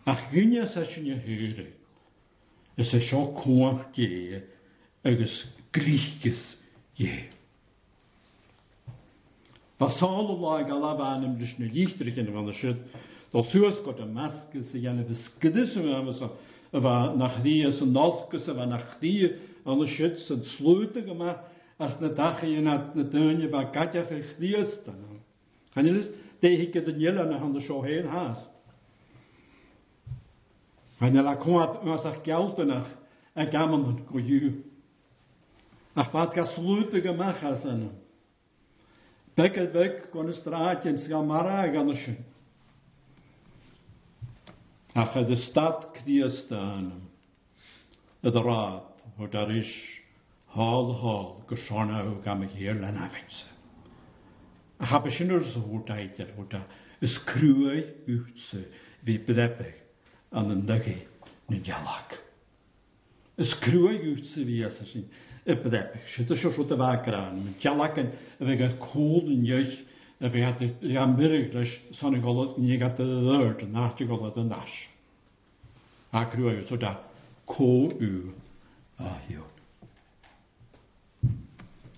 Ach 0.06 0.30
gunja 0.32 0.66
session 0.66 1.06
e 1.06 1.12
e 1.12 1.54
je 1.56 1.68
Is 2.76 2.94
a 2.94 3.00
sho 3.08 3.34
koach 3.42 3.86
ge 3.96 4.44
agus 5.06 5.48
griechkes 5.72 6.58
je. 6.94 7.30
Was 9.80 9.98
sal 9.98 10.60
is 10.60 10.70
alabanem 10.72 11.38
dus 11.38 11.56
nu 11.58 11.70
jichtriken 11.72 12.32
van 12.34 12.46
de 12.46 12.52
shit. 12.52 12.78
Dat 13.32 13.46
suas 13.46 13.80
got 13.86 14.00
a 14.02 14.06
maske 14.06 14.64
se 14.72 14.80
jane 14.80 15.06
war 16.82 17.14
nach 17.16 17.44
die 17.44 17.62
es 17.62 17.80
und 17.82 17.94
nalkes 17.94 18.48
war 18.48 18.66
nach 18.66 19.00
die 19.00 19.32
alle 19.66 19.88
schütz 19.88 20.30
und 20.32 20.44
slute 20.58 21.04
gemacht 21.04 21.40
as 21.78 21.98
na 22.00 22.10
dache 22.10 22.48
in 22.48 22.68
at 22.68 22.96
na 22.96 23.04
dönje 23.04 23.52
war 23.52 23.66
gatja 23.72 24.06
verstierst 24.06 24.88
dann 24.88 25.22
kann 25.74 25.86
ihr 25.86 25.96
das 25.96 26.10
der 26.42 26.52
hicke 26.56 26.82
den 26.82 27.00
jella 27.00 27.26
nach 27.26 27.42
an 27.42 27.54
der 27.54 27.62
show 27.62 27.84
hel 27.84 28.12
hast 28.12 28.52
wenn 31.00 31.16
er 31.16 31.24
la 31.24 31.36
kommt 31.36 31.78
was 31.84 32.06
ach 32.06 32.24
geld 32.24 32.58
nach 32.66 32.90
er 33.36 33.46
gamen 33.46 33.84
und 33.86 34.08
goju 34.08 34.54
ach 35.94 36.12
wat 36.14 36.34
ga 36.34 36.46
slute 36.48 37.02
gemacht 37.02 37.42
hasen 37.42 37.90
Becker 39.36 39.74
weg, 39.74 40.12
kon 40.12 40.32
straatje, 40.32 40.90
en 40.92 40.98
schaamara 41.02 41.66
gaan 41.74 41.90
er 41.90 41.98
Ach 44.96 45.16
ad 45.18 45.32
y 45.34 45.36
stad 45.50 45.80
cdiastan 45.98 46.90
ydd 48.24 48.36
rad 48.46 49.06
o 49.18 49.26
darish 49.34 49.72
hol 50.54 50.92
hol 51.02 51.32
gysona 51.50 52.04
o 52.12 52.20
gam 52.22 52.44
y 52.46 52.50
hir 52.52 52.78
lan 52.78 53.00
afensa. 53.02 53.50
A 54.84 54.92
hab 54.92 55.08
ysyn 55.10 55.34
o'r 55.34 55.48
zŵr 55.50 55.82
daidr 55.88 56.30
o 56.38 56.46
da 56.54 56.62
ysgrwau 57.04 57.82
ywtse 58.16 58.62
fi 59.08 59.18
bydebeg 59.26 59.82
an 60.38 60.54
yn 60.54 60.62
dygu 60.70 60.96
yn 61.50 61.66
dialag. 61.66 62.14
Ysgrwau 63.42 63.98
ywtse 64.14 64.46
fi 64.46 64.60
as 64.70 64.78
ysyn 64.86 65.08
y 65.50 65.58
bydebeg. 65.64 66.06
Sydd 66.14 66.36
ysio 66.38 66.54
rwyd 66.54 66.76
y 66.76 66.78
fagraan. 66.84 67.42
Mae'n 67.48 67.58
yn 67.58 68.14
y 68.14 68.52
fe 68.52 68.60
gael 68.62 68.78
cwl 68.86 69.34
yn 69.40 69.48
ieich 69.50 69.80
Vi 70.18 70.42
hade 70.42 70.70
i 70.82 70.98
Amerikas 70.98 71.68
sån 71.92 72.22
golot 72.22 72.58
ni 72.58 72.78
gat 72.78 72.98
det 72.98 73.06
där 73.06 73.68
nacht 73.68 74.00
golot 74.00 74.36
den 74.36 74.50
dash. 74.50 74.90
A 76.12 76.26
krua 76.26 76.52
ju 76.54 76.66
så 76.66 76.76
där 76.76 76.96
K 77.46 77.92
U 78.00 78.30
a 78.98 79.10
hio. 79.28 79.42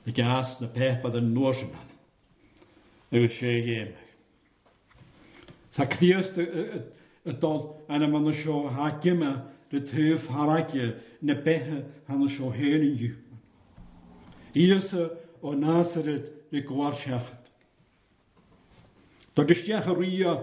Det 0.03 0.11
gas 0.11 0.59
na 0.59 0.67
pepa 0.67 1.09
den 1.09 1.33
norsenan. 1.33 1.85
Det 3.09 3.17
är 3.23 3.27
sje 3.27 3.59
gem. 3.61 3.87
Sakriöst 5.69 6.37
ett 7.23 7.41
dal 7.41 7.73
en 7.87 8.11
man 8.11 8.33
så 8.43 8.67
hakema 8.67 9.39
det 9.69 9.79
töf 9.81 10.27
harake 10.29 10.93
ne 11.19 11.35
pehe 11.35 11.83
han 12.05 12.29
så 12.29 12.49
helen 12.49 12.95
ju. 12.97 13.15
Ilse 14.53 15.09
och 15.41 15.57
Nazaret 15.57 16.25
det 16.51 16.61
går 16.61 16.91
schafft. 16.91 17.44
Da 19.35 19.43
dystiach 19.43 19.87
ar 19.91 19.99
ia 20.05 20.33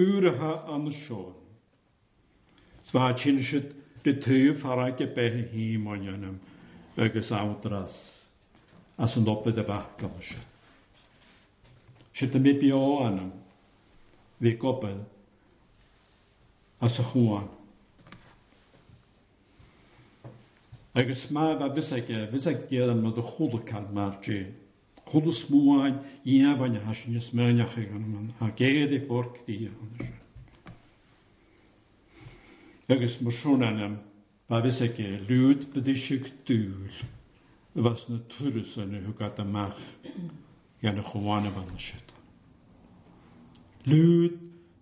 ŵraha 0.00 0.50
an 0.74 0.86
sôn. 1.04 1.34
Sfa 2.88 3.10
chinsid 3.20 3.74
dy 4.04 4.14
tyf 4.24 4.62
ar 4.72 4.80
ag 4.86 5.02
e 5.04 5.08
behi 5.18 5.42
hi 5.52 5.64
moenionym 5.84 6.38
agos 7.06 7.32
awdras 7.40 7.96
as 9.04 9.16
yn 9.20 9.28
obyd 9.32 9.60
y 9.62 9.66
fach 9.68 10.04
am 10.08 10.16
ysio. 10.22 10.40
Sydd 12.18 12.38
yn 12.40 12.46
mynd 12.48 12.64
o 12.72 12.86
as 16.88 16.96
y 16.96 17.02
chwan. 17.10 17.44
Agos 21.02 21.26
mae 21.36 21.52
fe 21.60 21.68
fysag 21.76 22.08
e, 22.16 22.20
fysag 22.32 22.66
e 22.78 22.82
am 22.86 23.02
nod 23.04 23.20
Худусмуай, 25.10 25.94
Яваняш, 26.24 27.04
не 27.06 27.20
смеяхеганман, 27.20 28.34
Агеди 28.40 29.00
форк 29.06 29.36
диянаш. 29.46 30.06
Agus 32.94 33.18
motionerna 33.20 33.88
var 34.50 34.62
vi 34.64 34.70
säkert 34.72 35.28
lut 35.28 35.62
på 35.72 35.80
det 35.80 35.94
sjuktul. 35.96 36.92
Det 37.72 37.80
var 37.84 37.94
såna 37.94 38.18
turusen 38.18 38.94
hur 39.06 39.12
gata 39.22 39.44
mach 39.44 39.80
gärna 40.80 41.02
sjövarna 41.02 41.50
vann 41.50 41.78
skjuta. 41.84 42.14
Lut 43.90 44.36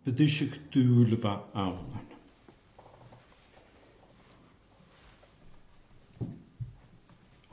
på 0.05 0.11
det 0.11 0.29
sjuktul 0.39 1.21
var 1.23 1.39
avlan. 1.53 2.07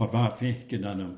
Och 0.02 0.10
var 0.14 0.30
fick 0.38 0.70
den 0.70 1.18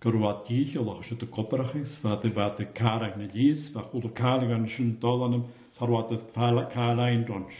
gurhhat 0.00 0.44
díise 0.48 0.78
le 0.86 0.92
se 1.06 1.14
do 1.20 1.26
coparachas 1.34 1.94
fa 2.02 2.10
i 2.24 2.30
bheit 2.34 2.58
cáach 2.74 3.16
na 3.18 3.26
díos 3.32 3.64
a 3.76 3.82
chuú 3.88 4.08
cála 4.18 4.50
an 4.56 4.66
sin 4.74 4.92
dólanam 5.00 5.44
tarhhat 5.78 6.12
fála 6.34 6.64
cálain 6.74 7.24
dons. 7.26 7.56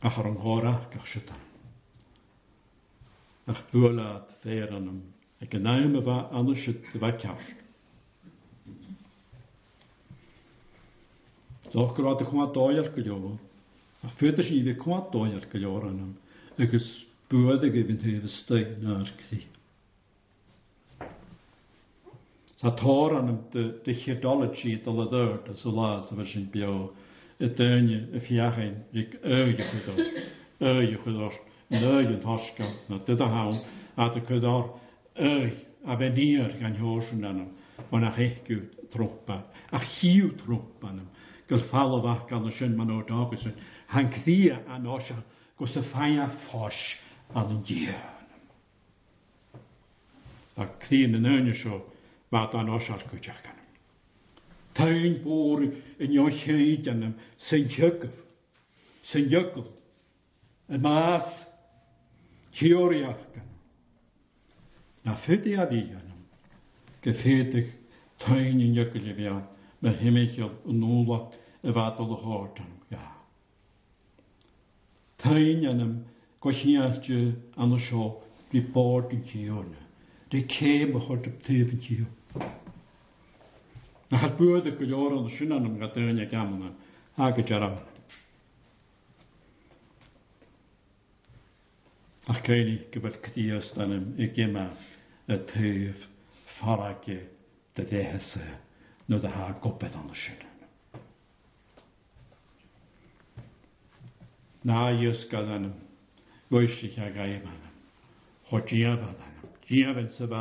A 0.00 0.08
chu 0.10 0.22
an 0.22 0.34
ghóra 0.36 0.72
gasita. 0.94 1.34
Ach 3.52 3.62
buúla 3.72 4.24
féar 4.42 4.72
anm 4.78 5.02
ag 5.42 5.54
an 5.58 5.62
náim 5.68 5.96
a 5.96 6.00
bheith 6.00 6.32
an 6.38 6.54
si 6.62 6.72
go 6.92 6.98
bheith 7.04 7.20
ceart. 7.26 7.52
Dochgurrá 11.76 12.16
a 12.16 12.24
chumá 12.24 12.46
dóar 12.56 12.88
go 12.94 13.02
leú, 13.04 13.36
a 14.04 14.08
fuidir 14.16 14.44
sí 14.48 14.62
bh 14.64 14.80
chumá 14.80 15.04
dóar 15.12 15.44
go 15.52 15.58
leorannam 15.60 16.16
agus 16.58 16.88
buúda 17.28 17.68
go 17.68 17.80
bhín 17.90 18.00
thuh 18.04 18.32
stein 18.40 18.80
náir 18.88 19.12
clíí. 19.20 19.44
Sa 22.60 22.70
tór 22.74 23.12
an 23.14 23.36
de 23.84 23.94
chedology 23.94 24.82
de 24.84 24.90
ledeur 24.90 25.38
de 25.46 25.54
sola 25.56 26.02
sa 26.08 26.16
sin 26.24 26.48
bio 26.50 26.90
y 27.38 27.48
dynnu 27.54 28.16
y 28.16 28.20
fiachin 28.20 28.72
rig 28.92 29.14
öge 29.22 29.62
chudor, 29.62 29.98
öge 30.60 30.96
chudor, 31.04 31.34
nögen 31.70 32.22
hoska 32.26 32.66
na 32.88 32.96
dyda 33.06 33.28
hawn 33.28 33.58
a 33.94 34.08
dy 34.10 34.20
chudor 34.26 34.64
ög 35.14 35.52
a 35.86 35.96
fe 35.98 36.08
nir 36.16 36.48
gan 36.60 36.74
hiosun 36.74 37.22
anam 37.30 37.52
o'n 37.92 38.04
a 38.04 38.10
chechgiw 38.16 38.64
trwpa, 38.90 39.36
a 39.72 39.78
chiw 39.94 40.32
trwpa 40.42 40.88
anam 40.90 41.06
gyl 41.48 41.62
ffalo 41.70 42.02
fach 42.02 42.26
gan 42.28 42.48
y 42.50 42.54
sy'n 42.58 42.74
man 42.76 42.90
o'r 42.90 43.04
dogus 43.06 43.44
yn 43.46 43.54
han 43.94 44.10
cthia 44.16 44.56
an 44.66 44.88
osia 44.96 45.20
gos 45.60 45.76
y 45.78 45.84
ffaia 45.92 46.26
ffos 46.42 46.80
an 47.38 47.54
yn 47.54 47.62
dian. 47.70 48.02
A 50.58 50.66
cthia 50.82 51.06
yn 51.06 51.22
yn 51.22 51.36
yn 51.54 51.80
madan 52.30 52.68
o 52.68 52.78
siarcwydach 52.82 53.40
gan. 53.44 53.58
Ta'n 54.76 55.16
bwr 55.24 55.64
yn 55.66 56.12
yw 56.14 56.26
lleid 56.34 56.86
yn 56.92 57.00
ym 57.08 57.14
sy'n 57.48 57.64
llygaf, 57.72 58.18
sy'n 59.10 59.30
llygaf, 59.32 59.66
y 60.74 60.78
mas 60.84 61.28
tioriach 62.58 63.22
gan. 63.34 63.48
Na 65.04 65.16
ffedi 65.24 65.56
a 65.56 65.64
di 65.70 65.80
yn 65.86 65.96
ym, 66.14 66.22
gyffedig 67.04 67.72
ta'n 68.24 68.60
yn 68.60 68.76
llygaf 68.76 68.98
i 69.00 69.16
fian, 69.20 69.42
mae 69.82 69.98
hymeichel 70.02 70.52
yn 70.68 70.82
nôlach 70.82 71.38
y 71.64 71.72
fadol 71.74 72.12
o 72.16 72.20
hord 72.26 72.60
yn 72.62 72.72
ia. 72.92 73.02
Ta'n 75.24 75.40
yn 75.72 75.80
ym 75.86 75.96
gwellniadau 76.44 77.34
an 77.56 77.76
bod 78.72 79.12
yn 79.16 79.24
tiorna, 79.28 79.82
di 80.30 80.42
ceb 80.48 80.94
o 80.94 81.00
hord 81.08 81.26
y 81.28 81.32
ptyf 81.40 81.72
yn 81.74 82.06
na 84.10 84.18
halbuoda 84.18 84.70
go 84.76 84.84
leoran 84.86 85.28
sinanam 85.30 85.78
gataerne 85.78 86.26
gamana 86.30 86.72
aga 87.16 87.42
jaram. 87.50 87.76
Ach 92.28 92.40
cael 92.44 92.70
gyfer 92.92 93.14
cdios 93.26 93.70
dan 93.76 93.92
ym 93.96 94.06
y 94.20 94.28
gyma 94.36 94.64
y 95.28 95.38
tyf 95.52 96.06
ffarage 96.54 97.18
dy 97.76 97.84
ddehese 97.84 98.44
nod 99.12 99.24
a 99.24 99.30
ha 99.36 99.46
gobeth 99.64 99.96
ond 100.00 100.12
y 100.12 100.18
sinan. 100.24 100.46
Na 104.68 104.88
ios 104.90 105.22
gadanam, 105.30 105.74
goeslich 106.50 106.98
ag 107.00 107.16
aim 107.24 107.44
anam, 107.46 107.74
ho 108.50 108.60
diaf 108.68 109.04
anam, 109.06 109.50
diaf 109.68 109.96
yn 110.02 110.08
syfa, 110.16 110.40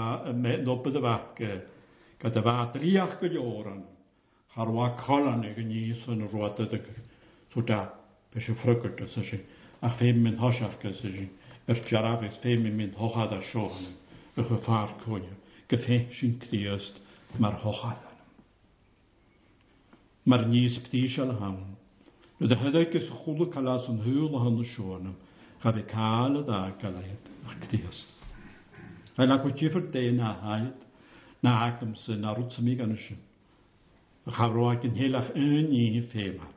nobod 0.65 0.97
y 0.99 1.03
fach 1.05 1.41
gyda 2.23 2.41
fad 2.45 2.77
riach 2.83 3.17
gyda 3.23 3.41
oran, 3.47 3.81
harwa 4.55 4.85
colan 5.03 5.43
ag 5.49 5.59
yn 5.63 5.73
ys 5.79 5.99
yn 6.13 6.23
rwad 6.31 6.59
ydych, 6.65 6.87
so 7.53 7.61
da, 7.71 7.81
bys 8.33 8.47
y 8.49 8.55
ffrygwyd 8.61 9.03
ys 9.05 9.13
ysyn, 9.21 9.43
a 9.85 9.91
ffeim 9.97 10.23
mynd 10.23 10.41
hosiach 10.41 10.79
gys 10.85 11.03
ysyn, 11.11 11.27
yr 11.73 11.83
jarafis 11.91 12.39
ffeim 12.45 12.65
mynd 12.79 12.97
hochad 13.01 13.35
a 13.37 13.41
siohan, 13.51 13.91
ych 14.41 14.53
y 14.53 14.57
ffar 14.65 14.95
cwynio, 15.03 15.35
gyffeim 15.73 16.07
sy'n 16.17 16.33
cdiast 16.47 16.97
mae'r 17.37 17.59
hochad 17.63 18.01
yn. 18.01 18.25
Mae'r 20.27 20.49
nys 20.51 20.79
bdys 20.87 21.19
al 21.25 21.35
hawn, 21.41 21.59
Rydw 22.39 22.53
i 22.53 22.59
hynny 22.63 22.81
gys 22.95 23.07
chwlw 23.19 23.47
calas 23.53 23.87
yn 23.89 23.95
hwyl 24.05 24.33
o 24.37 24.39
hynny 24.47 24.65
sioanam, 24.75 25.13
chaf 25.63 25.77
i 25.79 25.81
cael 25.93 26.35
y 26.37 26.43
dda 26.49 26.59
gael 26.83 26.97
eich 27.03 27.55
cdiast. 27.63 28.27
A'n 29.21 29.33
agwyd 29.37 29.63
i 29.67 29.71
ffyrdd 29.73 29.89
dyn 29.95 30.19
a 30.21 30.35
haid, 30.43 30.83
nākamsa 31.45 32.15
narutsamīganushu. 32.17 33.15
Haruakin 34.37 34.95
helach 34.97 35.29
uni 35.35 36.01
fema. 36.11 36.47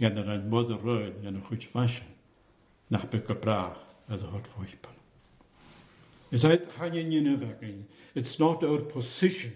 Gan 0.00 0.18
er 0.18 0.28
een 0.34 0.48
modder 0.52 0.80
reun, 0.82 1.14
gan 1.24 1.36
een 1.38 1.44
goed 1.48 1.66
wasje. 1.74 2.04
Nach 2.90 3.06
bukke 3.10 3.34
praag, 3.34 3.78
het 4.10 4.20
hoort 4.22 4.48
furchtbar. 4.56 4.92
Is 6.32 6.42
het 6.42 6.70
It's 8.14 8.38
not 8.38 8.64
our 8.64 8.78
position, 8.80 9.52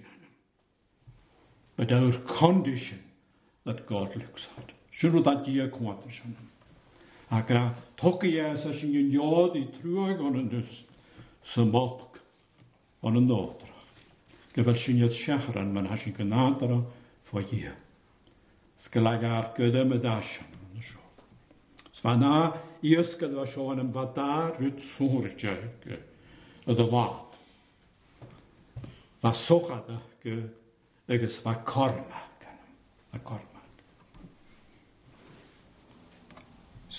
but 1.76 1.90
our 1.90 2.12
condition 2.38 3.00
that 3.64 3.86
God 3.88 4.14
looks 4.14 4.46
at. 4.58 4.70
Shuru 4.92 5.22
dat 5.22 5.44
je 5.46 5.68
kwaad 5.68 6.04
is. 6.06 6.20
Akra 7.30 7.74
toki 7.96 8.28
je 8.28 8.56
sa 8.62 8.72
shin 8.72 9.10
yodi 9.10 9.68
truag 9.80 10.18
on 10.20 10.48
dus. 10.48 10.84
Samok 11.42 12.20
on 13.02 13.16
een 13.16 13.26
noter. 13.26 13.69
gyfersyniad 14.54 15.12
siachran 15.22 15.68
ma'n 15.74 15.86
hasin 15.92 16.14
gynadara 16.18 16.78
fo 17.30 17.40
ia. 17.54 17.74
Sgylag 18.86 19.24
ar 19.28 19.50
gyda 19.58 19.84
my 19.88 19.98
dasion 20.02 20.48
yn 20.56 20.80
y 20.80 20.84
sio. 20.84 21.02
Sfa 21.98 22.14
na 22.18 22.32
i 22.82 22.94
ysgyd 23.02 23.34
fo 23.38 23.44
sio 23.52 23.68
yn 23.74 23.82
ymfadar 23.84 24.56
rwyd 24.58 24.80
sŵr 24.94 25.28
jag 25.42 25.90
y 25.92 26.00
ddylad. 26.72 27.38
Fa 29.22 29.34
sochad 29.46 29.88
ag 29.94 30.30
agos 31.16 31.38
fa 31.44 31.54
corna 31.68 32.22
ganam. 32.42 32.66
Fa 33.12 33.22
corna. 33.30 33.46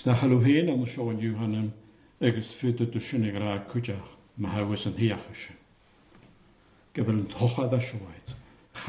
Sna 0.01 0.15
halw 0.21 0.39
hen 0.45 0.71
am 0.75 0.85
y 0.85 0.91
sio 0.95 1.09
yn 1.13 1.23
yw 1.27 1.35
hanam 1.41 1.71
agos 2.23 2.55
ffyd 2.61 2.79
y 2.79 2.87
dwysyn 2.95 3.27
i 3.31 3.35
gra 3.35 3.57
cwjach. 3.73 4.13
Mae 4.41 4.53
hawys 4.57 4.85
yn 4.91 4.95
hiach 5.01 5.25
ysyn. 5.33 5.57
que 6.93 7.03
pelo 7.03 7.23
tocha 7.25 7.67
da 7.67 7.79
shoit 7.79 8.35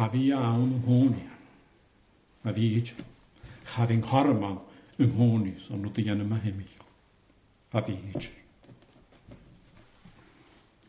havia 0.00 0.38
an 0.38 0.64
honi 0.86 1.28
havia 2.44 2.84
having 3.74 4.02
harma 4.12 4.50
um 4.98 5.10
honi 5.18 5.54
so 5.66 5.76
no 5.76 5.90
tinha 5.90 6.14
na 6.20 6.24
mahemi 6.34 6.66
havia 7.74 8.22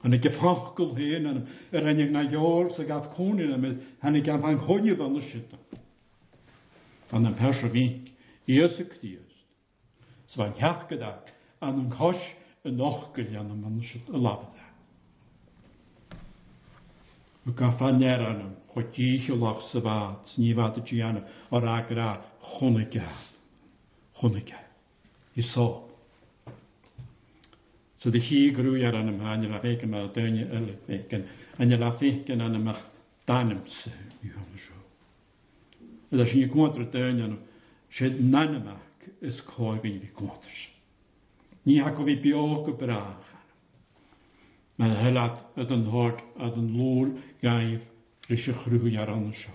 Yn 0.07 0.11
y 0.17 0.19
gyffrochgol 0.23 0.89
hyn, 0.97 1.27
yn 1.29 1.37
yr 1.79 1.85
enig 1.89 2.09
na 2.11 2.27
a'n 4.03 4.17
yn 7.15 7.35
cosh 11.95 12.35
Mka 17.45 17.71
faneran, 17.77 18.55
hotiichelaf 18.75 19.61
svaat, 19.71 20.27
snivat 20.35 20.77
tjian, 20.87 21.21
orakra, 21.51 22.17
honekaat. 22.41 23.29
Honeka. 24.21 24.55
Iso. 25.35 25.89
Så 27.99 28.09
det 28.09 28.19
hi 28.27 28.49
grujar 28.55 28.93
anam 28.95 29.19
hanja 29.19 29.49
la 29.49 29.59
feken 29.59 29.93
eh, 29.93 30.01
ma 30.03 30.07
tönje 30.13 30.45
öl 30.57 30.69
feken. 30.87 31.23
Anja 31.59 31.77
la 31.79 31.91
feken 31.97 32.41
anam 32.41 32.63
ma 32.63 32.75
tanems 33.27 33.85
juhamsho. 34.21 34.73
Det 36.09 36.21
är 36.21 36.35
ju 36.35 36.49
kontra 36.49 36.85
tönjan. 36.85 37.37
Shed 37.89 38.23
nanemak 38.25 38.99
is 39.21 39.41
korgen 39.41 39.99
vi 40.01 40.07
kontras. 40.15 40.61
Ni 41.63 41.77
hakko 41.77 42.03
vi 42.03 42.15
bjåk 42.15 42.67
och 42.67 42.77
brahan. 42.77 43.15
Men 44.75 44.91
helat 44.91 45.57
att 45.57 45.71
en 45.71 45.85
hårt 45.85 46.21
att 46.37 46.53
en 46.55 46.67
lor 46.77 47.09
gaif 47.43 47.81
grisych 48.27 48.61
rhyw 48.67 48.85
iaran 48.93 49.29
sio. 49.35 49.53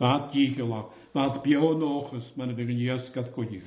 Fad 0.00 0.30
gihila, 0.32 0.82
fad 1.14 1.36
bion 1.44 1.82
ochus 1.86 2.26
ma'n 2.36 2.50
ymwneud 2.54 2.72
yn 2.74 2.82
iasgad 2.86 3.30
gwyif. 3.36 3.66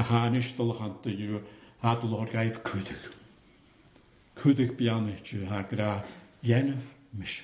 A 0.00 0.02
hanis 0.10 0.48
dylchant 0.58 1.04
yw 1.12 1.40
hadl 1.82 2.14
o'r 2.20 2.30
gaif 2.32 2.58
cwdig. 2.68 3.10
Cwdig 4.40 4.74
bian 4.78 5.10
yw 5.34 5.46
ha 5.50 5.62
gra 5.70 5.90
ienaf 6.48 6.86
mis. 7.16 7.34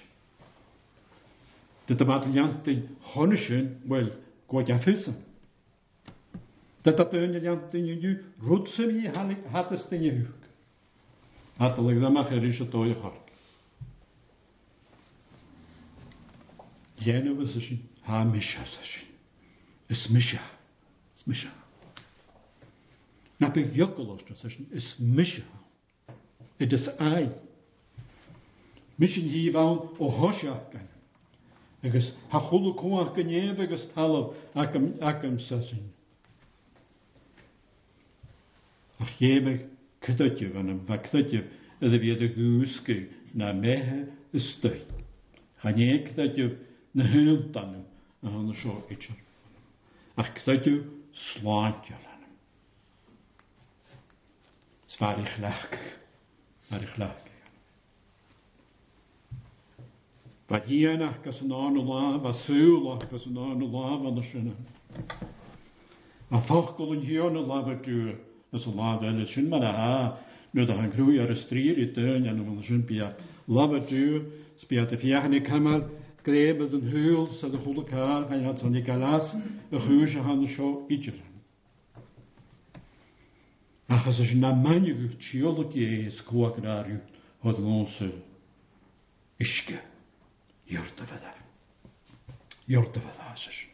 Dyda 1.88 2.06
bad 2.12 2.28
liantyn 2.30 2.82
honisyn, 3.12 3.72
wel, 3.90 4.12
gwaith 4.52 4.70
affysyn. 4.76 5.16
Dyda 6.86 7.08
byn 7.12 7.34
liantyn 7.40 7.90
yw 7.96 8.14
rwtsyn 8.46 8.94
i 9.02 9.42
hadysyn 9.56 10.06
yw. 10.14 10.22
Hadl 11.58 11.92
yw 11.92 11.98
ddim 12.02 12.20
ach 12.22 12.32
erisio 12.38 12.68
ochr. 12.84 13.21
Jenova 17.06 17.42
Ha 18.04 18.12
Hamisha 18.18 18.64
sashin. 18.64 19.06
Is 19.88 20.08
Misha. 20.10 20.40
Is 21.16 21.26
Misha. 21.26 21.50
Napi 23.40 23.74
Yokolos 23.76 24.20
sashin, 24.44 24.66
is 24.72 24.94
Misha. 24.98 25.42
It 26.58 26.72
is 26.72 26.88
AI. 27.00 27.28
Mishin 29.00 29.28
hivan 29.32 29.88
o 29.98 30.10
hosha 30.10 30.70
kan. 30.72 30.88
Agus 31.84 32.12
ha 32.28 32.40
chulu 32.50 32.74
kuach 32.76 33.16
ganyev 33.16 33.58
agus 33.60 33.80
talov 33.96 34.34
akam 34.54 34.96
akam 35.00 35.36
sashin. 35.50 35.88
Ach 39.00 39.08
jebeg 39.18 39.66
kdotjev 40.02 40.54
anam, 40.56 40.84
va 40.86 40.98
kdotjev, 40.98 41.46
edhe 41.80 43.08
na 43.34 43.52
mehe 43.52 44.08
stoj. 44.34 44.78
Ha 45.56 45.70
nie 45.70 46.04
na 46.94 47.04
hyn 47.08 47.48
dannym 47.54 47.84
a 48.22 48.28
hwn 48.30 48.50
y 48.52 48.56
sio 48.60 48.74
eitir. 48.92 49.14
Ac 50.20 50.28
ddaidiw 50.44 50.78
slaid 51.18 51.88
ialannym. 51.88 52.34
Sfar 54.92 55.22
i'ch 55.22 55.36
lach. 55.42 55.76
Ar 56.72 56.84
i'ch 56.84 56.96
lach. 57.00 57.30
Fad 60.52 60.66
hi 60.68 60.82
yn 60.90 61.04
ac 61.06 61.26
as 61.32 61.38
yn 61.44 61.52
o'n 61.56 61.80
y 61.80 61.84
laf, 61.88 62.26
a 62.28 62.34
sŵl 62.44 62.84
ac 62.96 63.06
as 63.16 63.24
yn 63.28 63.38
o'n 63.40 63.64
y 63.64 63.70
laf 63.72 64.02
yn 64.10 64.20
y 64.20 64.24
sinna. 64.28 65.30
A 66.32 66.42
thochgol 66.48 66.92
yn 66.98 67.06
hi 67.08 67.16
o'n 67.24 67.40
y 67.40 67.46
laf 67.48 67.70
dŵr, 67.88 68.10
as 68.52 68.66
y 68.68 68.74
laf 68.76 69.04
yn 69.08 69.22
y 69.24 69.26
sin 69.32 69.48
ma'n 69.48 69.64
a 69.64 69.70
ha, 69.78 69.94
nu 70.52 70.66
han 70.68 70.92
grwy 70.92 71.16
ar 71.24 71.32
y 71.32 71.38
strir 71.46 71.80
i 71.80 71.86
dyn, 71.96 72.28
yn 72.28 72.44
o'n 72.44 72.60
y 72.60 72.66
sin 72.68 72.84
bia. 72.84 73.14
Laf 73.48 73.72
y 73.78 73.80
dŵr, 73.88 74.18
sbiad 74.66 74.92
y 74.92 75.00
fiach 75.06 75.24
yn 75.30 75.38
y 75.40 75.44
cymal, 75.46 75.88
kreeg 76.22 76.56
met 76.58 76.72
een 76.72 76.88
heul 76.88 77.26
ze 77.26 77.50
de 77.50 77.56
goede 77.56 77.84
kaar 77.84 78.26
van 78.28 78.56
die 78.56 78.70
Nicolaas 78.82 79.32
een 79.70 79.80
geurje 79.80 80.20
aan 80.20 80.40
de 80.40 80.46
show 80.46 80.90
ietsje. 80.90 81.12
Ach, 83.86 84.06
als 84.06 84.16
je 84.16 84.36
naar 84.36 84.56
mijn 84.56 84.84
jeugd 84.84 85.24
je 85.74 85.86
is, 85.86 86.24
kwak 86.24 86.60
naar 86.62 86.88
je, 86.90 86.98
had 87.38 87.56
onze 87.56 88.12
ischke, 89.36 89.80
jorte 90.62 91.04
vada. 91.06 91.34
Jorte 92.64 93.00
vada, 93.00 93.36
zes. 93.36 93.66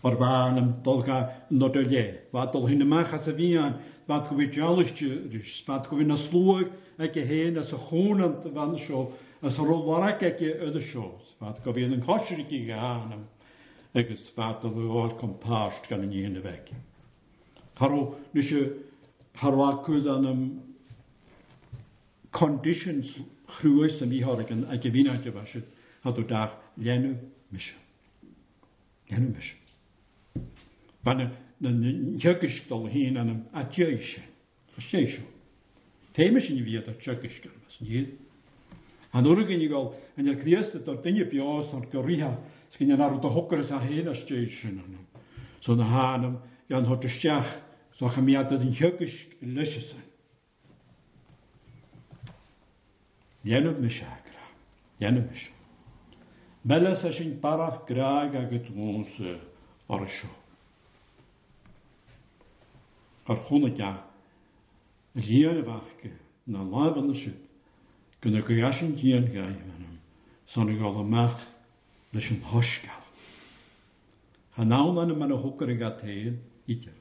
Maar 0.00 0.16
waar 0.16 0.54
hem 0.54 0.82
tolka 0.82 1.12
naar 1.12 1.44
nou, 1.48 1.72
de 1.72 1.86
le, 1.88 2.20
wat 2.30 2.54
al 2.54 2.66
in 2.66 2.78
de 2.78 2.84
maag 2.84 3.12
als 3.12 3.24
ze 3.24 3.74
wat 4.06 4.26
gewit 4.26 4.54
jalletje, 4.54 5.28
dus 5.28 5.62
wat 5.66 5.86
gewin 5.86 6.10
als 6.10 6.26
sloer, 6.28 6.70
je 7.12 7.20
heen, 7.20 7.54
dat 7.54 7.66
ze 7.66 7.76
gewoon 7.76 8.22
aan 8.22 8.40
de 8.42 8.52
wand 8.52 8.78
As 9.42 9.58
a 9.58 9.62
rolara 9.62 10.18
gege 10.18 10.52
öde 10.60 10.80
shows, 10.92 11.22
vat 11.40 11.60
gav 11.64 11.76
en 11.78 11.92
en 11.94 12.00
koshrik 12.04 12.52
i 12.52 12.64
gavnam, 12.68 13.22
egus 13.94 14.26
vat 14.36 14.64
av 14.64 14.74
all 14.96 15.14
komparst 15.16 15.88
gan 15.88 16.04
en 16.04 16.12
jene 16.12 16.42
vek. 16.44 16.74
Haro, 17.80 18.18
nishe, 18.34 18.68
haro 19.40 19.62
akudan 19.72 20.26
am 20.26 20.62
conditions 22.32 23.08
chrwys 23.60 24.02
am 24.02 24.12
i 24.12 24.20
horigan 24.20 24.66
a 24.68 24.76
gyfina 24.76 25.16
gyfasid, 25.24 25.64
hadw 26.04 26.26
dach 26.28 26.58
lenw 26.76 27.16
misio. 27.50 27.80
Lenw 29.10 29.32
misio. 29.32 29.56
Fanna, 31.02 31.30
na 31.60 31.70
njygysgdol 31.70 32.90
hyn 32.92 33.16
anam 33.16 33.46
a 33.54 33.64
djeisio. 33.72 34.22
A 34.76 34.82
djeisio. 34.84 35.24
Teimis 36.12 36.52
yn 36.52 36.60
i 36.60 36.66
fiad 36.68 36.92
a 36.92 36.98
jygysk 37.00 37.48
anam, 37.48 37.64
as 37.68 37.80
nid. 37.80 38.18
An 39.12 39.24
you 39.24 39.68
go 39.68 39.94
and 40.16 40.28
kriestet 40.40 40.88
ar 40.88 40.96
the 41.02 41.24
bios 41.24 41.66
ar 41.74 41.80
goriha, 41.92 42.30
sgin 42.74 42.92
an 42.94 43.00
ar 43.00 43.14
dy 43.20 43.28
hokres 43.28 43.68
a 43.72 43.80
hyn 43.80 44.06
a 44.08 44.14
So 45.64 45.74
the 45.74 45.82
hanam, 45.82 46.38
gan 46.68 46.84
hot 46.84 47.02
ystiach, 47.02 47.54
so 47.98 48.06
ach 48.06 48.18
am 48.18 48.26
iadad 48.28 48.62
yn 48.62 48.72
hygys 48.72 49.12
lysysan. 49.42 50.06
Ienwb 53.46 53.80
mis 53.80 53.98
agra, 54.04 54.46
ienwb 55.00 55.28
mis. 55.32 55.44
Melas 56.64 57.02
a 57.02 57.12
barach 57.46 57.86
graag 57.88 58.34
ag 58.36 58.54
yd 58.54 58.70
na 66.46 66.90
yn 66.94 67.40
Gwna 68.22 68.40
gwiasin 68.44 68.96
dian 69.00 69.26
gai 69.32 69.40
anam, 69.48 69.96
son 70.52 70.68
i 70.68 70.74
gol 70.78 70.96
o 71.00 71.02
mach 71.04 71.40
leis 72.12 72.26
yn 72.32 72.42
hosgal. 72.50 73.06
Hanawl 74.58 74.98
yn 75.04 75.14
y 75.14 75.14
man 75.20 75.32
o 75.32 75.38
hwgr 75.40 75.72
yn 75.72 75.78
gateir, 75.82 76.34
idr. 76.68 76.96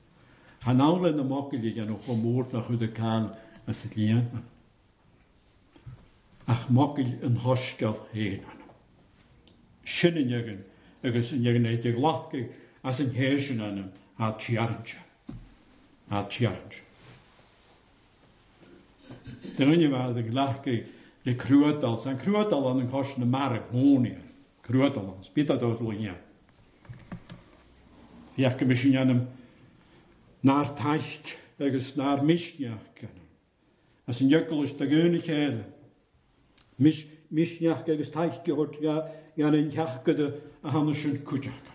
Hanawl 0.64 1.10
yn 1.10 1.20
y 1.20 1.26
mogil 1.32 1.66
i 1.68 1.74
gan 1.76 1.92
o'ch 1.96 2.08
o 2.08 2.16
môr 2.20 2.48
na 2.54 2.62
chwyd 2.70 2.86
y 2.88 2.92
cael 3.02 3.26
y 3.68 3.76
sylian. 3.82 4.46
Ach 6.48 6.64
mogil 6.76 7.10
yn 7.28 7.36
hosgal 7.44 8.00
hen 8.14 8.46
anam. 8.54 8.70
Sin 10.00 10.20
yn 10.24 10.32
ygyn, 10.40 10.62
agos 11.04 11.34
yn 11.36 11.44
ygyn 11.52 11.68
eidig 11.74 12.00
lochgig, 12.06 12.48
as 12.88 13.00
yn 13.04 13.12
hesion 13.20 13.60
anam, 13.68 13.92
a 14.18 14.32
tiarnja. 14.46 15.04
A 16.16 16.24
tiarnja. 16.32 16.88
Dyna 19.60 19.76
ni 19.84 19.92
fawr 19.92 20.22
y 20.22 20.26
glachgig, 20.32 20.88
ir 21.30 21.36
krūtals, 21.42 22.06
un 22.10 22.18
krūtala 22.22 22.72
nu 22.78 22.88
kašana 22.92 23.28
mara 23.30 23.62
mūnija. 23.74 24.22
Krūtala, 24.65 25.15
spita 25.30 25.56
to 25.62 25.72
lūņā. 25.80 26.15
Jāka 28.39 28.65
mišiņanam 28.70 29.24
nār 30.48 30.70
tašk, 30.80 31.32
agus 31.65 31.89
nār 32.00 32.22
mišņākana. 32.28 33.26
As 34.10 34.20
in 34.24 34.32
jökulis 34.32 34.76
ta 34.80 34.88
gönich 34.89 35.28
hele. 35.30 35.65
Miš, 36.80 37.02
mišņāk 37.36 37.89
ergens 37.92 38.13
tašk 38.13 38.46
gehot, 38.48 38.78
ja, 38.82 39.02
ja 39.38 39.52
nen 39.54 39.72
jahkada 39.76 40.32
dat 40.39 41.20
kujakan. 41.28 41.68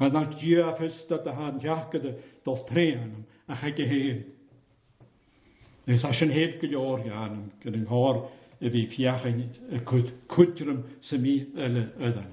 Hann 0.00 0.16
ar 0.16 0.26
djöfest 0.40 1.10
at 1.12 1.26
ahan 1.28 1.58
jahkada 1.62 2.14
dol 2.46 2.62
treanam, 2.70 3.24
en 3.52 3.66
ekki 3.68 3.84
heen 3.86 4.20
Nes 5.88 6.04
asyn 6.04 6.32
heb 6.34 6.58
gydio'r 6.60 7.04
gan, 7.06 7.36
gyda'n 7.62 7.84
nghor 7.86 8.18
y 8.60 8.70
fi 8.74 8.82
fiach 8.94 9.24
yn 9.30 9.38
cwtrym 9.88 10.82
sy'n 11.08 11.22
mi 11.24 11.36
ydan. 11.66 12.26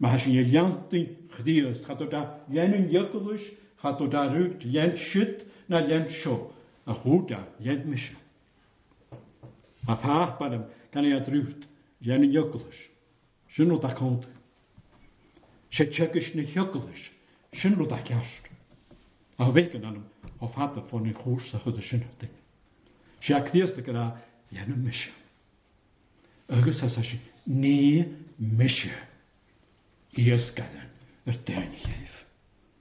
Mae 0.00 0.12
hasyn 0.16 0.32
y 0.36 0.44
liantyn 0.48 1.10
chdios, 1.36 1.82
chad 1.84 2.00
o 2.00 2.06
da 2.12 2.22
lianyn 2.48 2.88
ygwys, 2.88 3.44
chad 3.82 4.00
o 4.00 4.06
da 4.14 4.24
rwyd 4.32 4.64
liant 4.70 5.00
sydd 5.10 5.44
na 5.72 5.82
liant 5.84 6.14
sio, 6.22 6.38
a 6.88 6.96
hwda 7.02 7.42
liant 7.60 7.84
misio. 7.90 8.16
A 9.86 9.94
ffach 9.98 10.36
badam 10.40 10.64
gan 10.94 11.04
ei 11.06 11.14
adrwyd 11.18 11.68
lianyn 12.04 12.32
ygwys, 12.44 12.80
sy'n 13.54 13.76
o 13.76 13.80
da 13.84 13.92
cont. 13.98 14.24
Se 15.76 15.84
tegys 15.92 16.32
na 16.34 16.48
ygwys, 16.64 17.04
sy'n 17.60 17.76
o 17.76 17.84
da 17.92 18.00
giast. 18.08 18.48
A 19.36 19.50
fe 19.52 19.68
gyda'n 19.76 20.00
o 20.40 20.48
ffadaf 20.48 20.92
o'n 20.96 21.10
i'n 21.12 21.20
chwrs 21.20 21.52
a 21.52 21.60
chyd 21.60 21.84
y 21.84 21.88
sy'n 21.92 22.02
hydyn. 22.08 22.34
Jacques-Dias-tekra 23.26 24.10
gjennom 24.54 24.82
mye. 24.86 25.08
Øyet 26.54 26.76
sa 26.78 26.86
seg 26.94 27.10
ni 27.46 28.04
mye 28.38 28.92
i 30.16 30.28
øskade 30.36 30.84
øtte 31.26 31.54
han 31.56 31.72
ikke 31.74 31.90
hiv. 31.94 32.14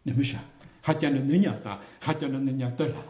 Ni 0.05 0.13
mye. 0.19 0.41
Hatt 0.85 1.01
gjennom 1.01 1.27
nyata, 1.33 1.79
hatt 2.05 2.21
gjennom 2.21 2.45
nyata 2.45 2.89
la. 2.93 3.01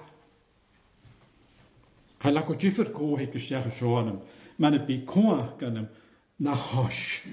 Halla 2.23 2.45
ko 2.47 2.53
kifir 2.55 2.93
ko 2.95 3.17
hekke 3.19 3.39
sjekh 3.43 3.67
shoanam, 3.81 4.21
men 4.57 4.79
bi 4.87 5.01
koakanam 5.05 5.85
na 6.39 6.55
hosh. 6.55 7.27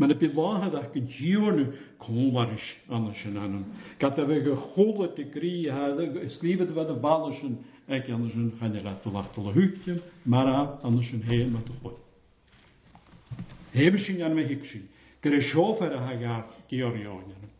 Men 0.00 0.12
bi 0.20 0.28
laha 0.34 0.68
da 0.72 0.82
kan 0.92 1.06
jionu 1.16 1.70
konvarish 2.02 2.74
anashananam. 2.92 3.64
Gata 4.02 4.26
vege 4.28 4.52
holet 4.76 5.16
degree 5.16 5.72
ha 5.72 5.86
skrivet 6.36 6.70
vad 6.76 6.88
de 6.92 7.00
balischen 7.02 7.56
Ek 7.90 8.08
andersen 8.12 8.52
gaineratlahtılı 8.60 9.54
hüktüm. 9.54 10.02
Mara 10.24 10.78
andersen 10.82 11.22
heyen 11.22 11.50
matı 11.50 11.72
koy. 11.82 11.94
Hebişin 13.72 14.16
yanıma 14.18 14.40
hikşin. 14.40 14.88
Greşofere 15.22 15.96
hagar 15.96 16.44
giyoryon 16.68 17.14
yanım. 17.20 17.50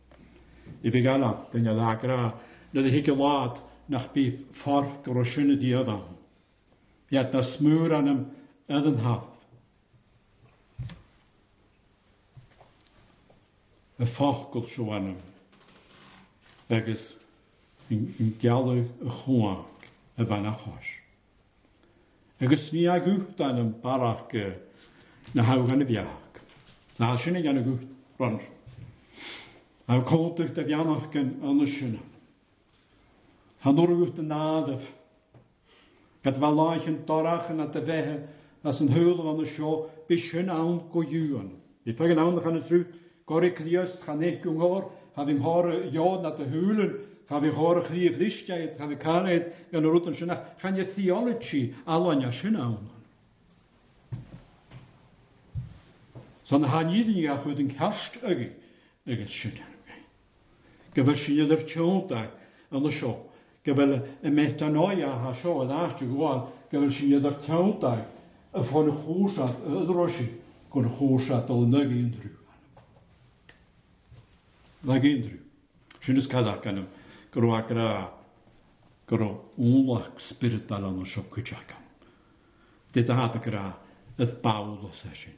İbi 0.83 1.03
galam. 1.03 1.45
Dünya 1.53 1.77
lakra. 1.77 2.33
Nadi 2.73 2.91
hikilat. 2.93 3.57
Nach 3.89 4.15
bir 4.15 4.35
fark 4.63 5.07
roşunu 5.07 5.61
die 5.61 5.77
adam. 5.77 6.01
Yat 7.11 7.33
na 7.33 7.43
smüranım 7.43 8.27
edin 8.69 8.93
haf. 8.95 9.23
Y 13.99 14.05
ffochgol 14.05 14.65
siwanam. 14.75 15.17
Agus 16.69 17.03
yn 17.89 18.13
in 18.19 18.27
y 18.39 18.83
chwa 19.23 19.70
a 20.21 20.25
bhena 20.25 20.51
chois. 20.51 21.01
Agus 22.41 22.71
ní 22.71 22.87
a 22.89 22.99
gúcht 22.99 23.39
an 23.41 23.57
an 23.59 23.75
barach 23.81 24.29
na 25.33 25.43
ha 25.43 25.55
gan 25.65 25.81
a 25.81 25.85
bheach. 25.85 26.21
Ná 26.99 27.17
sinna 27.23 27.41
gan 27.41 27.57
a 27.57 27.61
gúcht 27.61 27.87
bran. 28.17 28.39
A 29.87 30.01
cóteach 30.03 30.57
a 30.57 30.63
bheannach 30.63 31.11
gan 31.11 31.33
anna 31.43 31.65
sinna. 31.65 31.99
Han 33.61 33.77
orgúcht 33.77 34.17
a 34.19 34.21
nádah, 34.21 34.81
Gad 36.23 36.37
bhe 36.39 36.47
láich 36.53 36.85
een 36.87 36.99
dorachan 37.07 37.59
a 37.61 37.65
de 37.65 38.25
as 38.63 38.77
go 38.79 39.85
dúan. 41.03 41.51
Bhí 41.85 41.93
pe 41.97 42.03
an 42.11 42.17
annach 42.19 42.45
an 42.45 42.53
na 42.53 42.59
trú, 42.61 42.85
goir 43.25 43.49
críost 43.55 43.97
Ha 47.31 47.39
fi 47.39 47.47
horch 47.55 47.87
rhi 47.89 48.09
ddysgaid, 48.11 48.75
ha 48.77 48.87
fi 48.91 48.97
caraid 48.99 49.45
gan 49.71 49.85
yr 49.87 49.93
wrthyn 49.95 50.17
sy'n 50.17 50.33
chan 50.59 50.79
y 50.83 50.85
theology 50.97 51.61
alwan 51.87 52.25
sy'n 52.41 52.57
awn. 52.63 52.89
Son 56.49 56.67
han 56.73 56.91
i 56.91 57.05
ddyn 57.07 57.21
i 57.23 57.29
a 57.31 57.37
chwyd 57.39 57.61
yn 57.63 57.69
cast 57.77 58.19
ygi, 58.27 58.49
ygi 59.07 59.29
sy'n 59.37 59.61
arwyn. 59.63 60.03
Gyfer 60.97 61.21
sy'n 61.23 61.39
ydy'r 61.47 61.63
tiwndag 61.71 62.35
yn 62.81 62.89
y 62.91 62.93
sio. 62.99 63.13
Gyfer 63.69 63.93
y 64.27 64.35
metanoia 64.35 65.13
ha 65.23 65.31
sio 65.39 65.55
yn 65.63 65.71
art 65.79 66.03
i 66.03 66.11
gwael, 66.11 66.43
gyfer 66.73 66.91
sy'n 66.99 67.15
ydy'r 67.21 67.39
tiwndag 67.47 68.03
y 68.59 68.65
ffôn 68.73 68.91
y 68.91 68.97
chwrsad, 69.05 69.63
y 69.77 69.85
ddrosi, 69.87 70.27
gwn 70.75 70.91
y 70.91 70.97
chwrsad 70.99 71.55
o 71.55 71.61
lynyg 71.63 71.95
unrhyw. 71.95 72.39
Lag 74.91 75.05
unrhyw. 75.13 75.39
Sy'n 76.01 76.19
ysgadach 76.25 76.59
gan 76.67 76.83
ym. 76.83 76.91
Gruagra 77.31 78.09
gro 79.07 79.51
úlach 79.57 80.11
spiritualan 80.29 80.99
o 81.01 81.05
sokkujakan. 81.05 81.79
Detta 82.93 83.13
hata 83.19 83.39
gra 83.45 83.73
e 84.17 84.23
ett 84.23 84.41
Paulus 84.43 85.05
är 85.05 85.15
sin. 85.15 85.33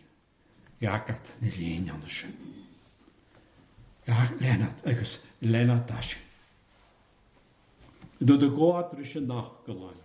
Jakat 0.79 1.21
ni 1.39 1.51
linjan 1.51 2.01
är 2.05 2.09
sin. 2.09 2.33
Ja, 4.05 4.27
Lennart, 4.39 4.77
ögus, 4.85 5.19
Lennart 5.39 5.91
är 5.91 6.01
sin. 6.01 6.21
Då 8.19 8.37
det 8.37 8.47
går 8.47 8.79
att 8.79 8.93
rysja 8.97 9.19
nachgelan. 9.21 9.97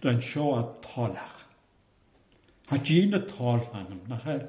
Den 0.00 0.22
sjå 0.22 0.54
att 0.56 0.82
talach. 0.82 1.36
Hat 2.66 2.90
jina 2.90 3.18
tal 3.18 3.60
hanem. 3.72 4.00
Nachher, 4.06 4.40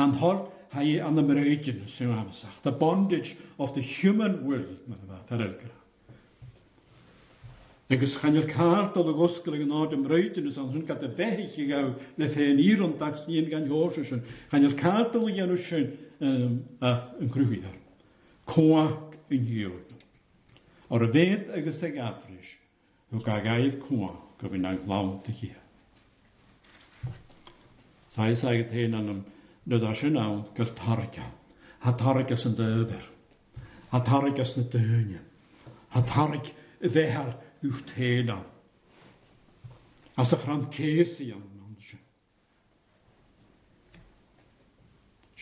han 0.00 0.10
hol 0.12 0.38
hei 0.70 1.00
an 1.00 1.16
dem 1.16 1.30
Röjtjen, 1.30 1.84
som 1.88 2.08
han 2.10 2.32
sagt. 2.32 2.62
The 2.64 2.70
bondage 2.72 3.36
of 3.56 3.74
the 3.74 3.82
human 4.00 4.48
will, 4.50 4.76
men 4.86 4.98
det 5.00 5.06
var, 5.06 5.20
det 5.28 5.70
Agus 7.90 8.14
chair 8.20 8.42
cart 8.54 8.94
a 8.96 8.98
goscail 8.98 9.54
an 9.62 9.68
áid 9.72 9.92
am 9.94 10.04
réitinus 10.06 10.58
an 10.58 10.70
hunn 10.72 10.84
gat 10.84 11.02
a 11.02 11.08
bheith 11.08 11.54
i 11.56 11.64
gah 11.70 11.86
na 12.18 12.26
fé 12.34 12.48
ír 12.60 12.82
an 12.84 12.92
dax 12.98 13.22
íon 13.26 13.46
gan 13.48 13.64
hóise 13.70 14.04
sin, 14.08 14.22
chair 14.50 14.74
cartal 14.76 15.24
a 15.26 15.32
dhéanú 15.32 15.56
sin 15.70 15.94
an 16.20 17.30
cruúhíar. 17.32 17.72
Cóach 18.46 19.14
in 19.30 19.46
hiúid. 19.48 19.88
Ar 20.90 21.02
a 21.02 21.08
bhéad 21.08 21.48
agus 21.56 21.82
ag 21.82 21.96
afris, 21.96 22.50
nó 23.10 23.20
ga 23.24 23.38
gaibh 23.40 23.80
cóa 23.88 24.12
go 24.36 24.48
bhí 24.50 24.60
ag 24.66 24.86
lám 24.86 25.20
a 25.26 25.32
chi. 25.32 25.54
Sais 28.10 28.44
ag 28.44 28.60
a 28.66 28.68
téan 28.68 28.94
anm 28.96 29.24
nid 29.64 29.82
a 29.82 29.94
sin 29.94 30.14
ám 30.18 30.44
gur 30.54 30.68
tarca, 30.76 31.30
ha 31.80 31.96
targus 31.96 32.44
an 32.44 32.52
döber, 32.54 33.02
ha 33.90 34.04
targus 34.04 34.52
na 34.58 34.62
dúne, 34.68 35.20
ha 35.88 36.02
targ 36.04 36.52
uwch 37.64 37.80
teda. 37.94 38.44
As 40.16 40.32
a 40.32 40.36
chran 40.36 40.70
cesi 40.72 41.32
am 41.32 41.42
nanse. 41.58 41.98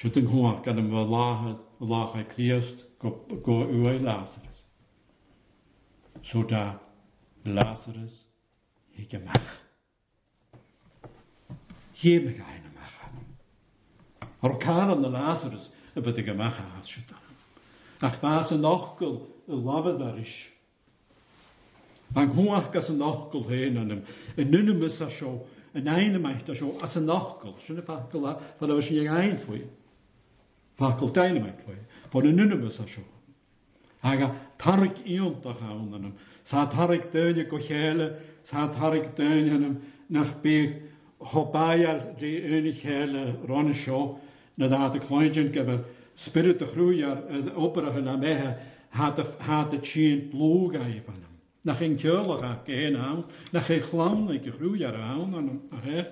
Se 0.00 0.09
yn 0.20 0.29
hwach 0.31 0.62
gan 0.64 0.79
ym 0.81 0.90
lachau 0.92 2.24
Christ 2.35 2.85
go 3.00 3.61
uai 3.64 4.00
Lazarus. 4.02 4.61
So 6.33 6.42
da 6.44 6.76
Lazarus 7.44 8.14
hi 8.96 9.07
gemach. 9.11 9.50
Jebe 12.02 12.33
gaen 12.37 12.66
amach. 12.72 13.22
Ar 14.42 14.59
car 14.61 14.92
yn 14.96 15.05
y 15.09 15.12
Lazarus 15.14 15.70
y 15.96 16.05
bydd 16.05 16.20
y 16.20 16.26
gemach 16.29 16.61
a 16.61 16.68
hasio 16.76 17.07
dan. 17.09 17.24
Ach 18.05 18.20
bas 18.20 18.52
yn 18.52 18.68
ochgol 18.68 19.22
y 19.48 19.62
lafod 19.64 20.02
ar 20.05 20.20
eisiau. 20.20 20.52
Anghuach 22.16 22.70
gas 22.72 22.87
yn 22.88 23.02
ochgol 23.05 23.42
hen 23.50 23.76
anam. 23.81 23.98
Yn 24.40 24.48
nyn 24.48 24.70
ymys 24.72 24.96
a 25.05 25.11
sio, 25.18 25.33
yn 25.76 25.90
ein 25.94 26.14
ymaith 26.16 26.48
a 26.48 26.55
sio, 26.57 26.70
as 26.87 26.94
yn 26.96 27.11
ochgol. 27.12 27.52
Sy'n 27.66 27.83
y 27.83 27.85
ffacol 27.85 28.24
a, 28.31 28.38
fan 28.57 28.72
oes 28.72 28.88
i'n 28.94 29.11
ein 29.12 29.35
fwy. 29.42 29.59
Ffacol 30.81 31.12
dain 31.18 31.37
ymaith 31.42 31.61
fwy. 31.66 31.76
Fan 32.14 32.31
yn 32.31 32.40
nyn 32.40 32.57
ymys 32.57 32.79
a 32.81 32.87
sio. 32.88 33.05
Aga 34.14 34.31
tarig 34.62 35.02
ion 35.12 35.37
da 35.44 35.52
chawn 35.61 35.92
anam. 35.98 36.16
Sa 36.48 36.64
tarig 36.72 37.11
dyn 37.12 37.42
y 37.44 37.46
gochele, 37.52 38.09
sa 38.48 38.64
tarig 38.79 39.11
dyn 39.18 39.52
anam. 39.59 39.76
Nach 40.09 40.33
byg 40.40 40.72
hobaial 41.35 42.00
di 42.16 42.33
yn 42.57 42.70
i 42.72 42.76
chele 42.81 43.26
ron 43.50 43.74
y 43.74 43.79
sio. 43.85 44.00
Na 44.57 44.70
da 44.72 44.87
dy 44.88 45.05
cloenjyn 45.05 45.52
gyfer 45.52 45.85
spirit 46.24 46.64
y 46.64 46.70
chrwyar, 46.72 47.26
opera 47.61 47.92
hynna 47.92 48.16
mehe, 48.16 48.55
had 48.96 49.20
y 49.76 49.85
tîn 49.85 50.31
blwg 50.33 50.81
a 50.81 50.87
i 50.88 51.02
Dan 51.66 51.74
ging 51.76 51.98
tjöla 52.00 52.35
raak 52.38 52.68
een 52.68 52.96
aan. 52.96 53.24
Dan 53.50 53.62
ging 53.62 53.83
glam, 53.83 54.29
ik 54.31 54.52
groeien 54.57 54.96
aan. 54.96 55.31
Dan 55.31 56.09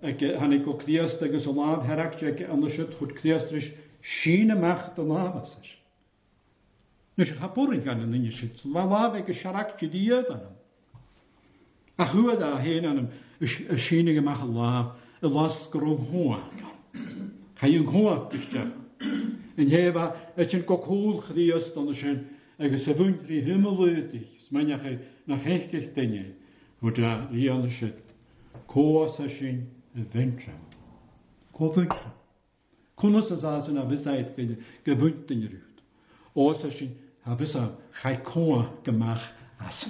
ik 0.00 0.34
han 0.38 0.52
ik 0.52 0.66
ook 0.66 0.78
kriest 0.78 1.18
tegen 1.18 1.40
zo'n 1.40 1.56
laad 1.56 1.82
herakt. 1.82 2.48
anders 2.48 2.76
het 2.76 2.94
goed 2.94 3.72
Schiene 4.00 4.54
macht 4.54 4.96
de 4.96 5.02
lavas 5.02 5.56
is. 5.60 5.78
Dus 7.14 7.28
ik 7.28 7.34
ga 7.36 7.46
poren 7.46 7.82
in 8.12 8.22
je 8.22 8.50
La 8.62 9.14
ik 9.14 9.28
een 9.28 9.34
scharakje 9.34 9.88
die 9.88 10.02
je 10.04 10.24
dan. 10.28 10.40
Ach, 11.96 12.12
hoe 12.12 12.36
daar 12.36 12.52
aan 12.52 12.96
hem. 12.96 13.08
Schiene 13.78 14.12
gemacht 14.12 14.46
laaf. 14.48 14.86
Elaskerom 15.20 16.04
hoor. 16.10 16.38
Ga 17.54 17.66
je 17.66 17.78
een 17.78 17.84
hoor, 17.86 18.30
en 19.58 19.68
hefa 19.68 20.14
et 20.38 20.52
hun 20.54 20.62
kokhulchrí 20.62 21.52
an 21.52 21.60
se 21.60 22.24
agus 22.58 22.84
se 22.84 22.92
vunrí 22.94 23.42
himmelich 23.42 24.28
smenjaché 24.48 24.98
nach 25.26 25.42
hekel 25.44 25.92
dinge 25.94 26.24
vu 26.80 26.92
a 27.04 27.28
rine 27.32 27.70
si 27.70 27.88
ko 28.66 29.08
sin 29.16 29.66
a 29.94 30.00
ventre. 30.14 30.52
Ko 31.52 31.74
Kun 32.96 33.14
asen 33.16 33.78
a 33.78 33.84
visit 33.84 34.34
vi 34.36 34.56
gevunt 34.84 35.30
in 35.30 35.48
rút. 35.50 35.78
ó 36.36 36.70
sin 36.70 36.90
ha 37.24 37.34
vis 37.34 37.54
a 37.54 37.72
cha 38.02 38.16
koa 38.22 38.70
gemach 38.84 39.22
asse. 39.58 39.88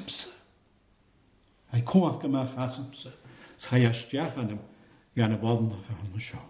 Ei 1.73 1.83
koach 1.83 2.21
gemach 2.23 2.53
asse, 2.57 2.81
cha 3.59 3.77
jasteach 3.77 4.37
er 4.37 4.41
an 4.41 4.59
gan 5.17 5.33
a 5.33 5.37
bodden 5.39 5.71
a 5.73 5.77
fer 5.83 5.97
hun 5.97 6.21
seo. 6.21 6.41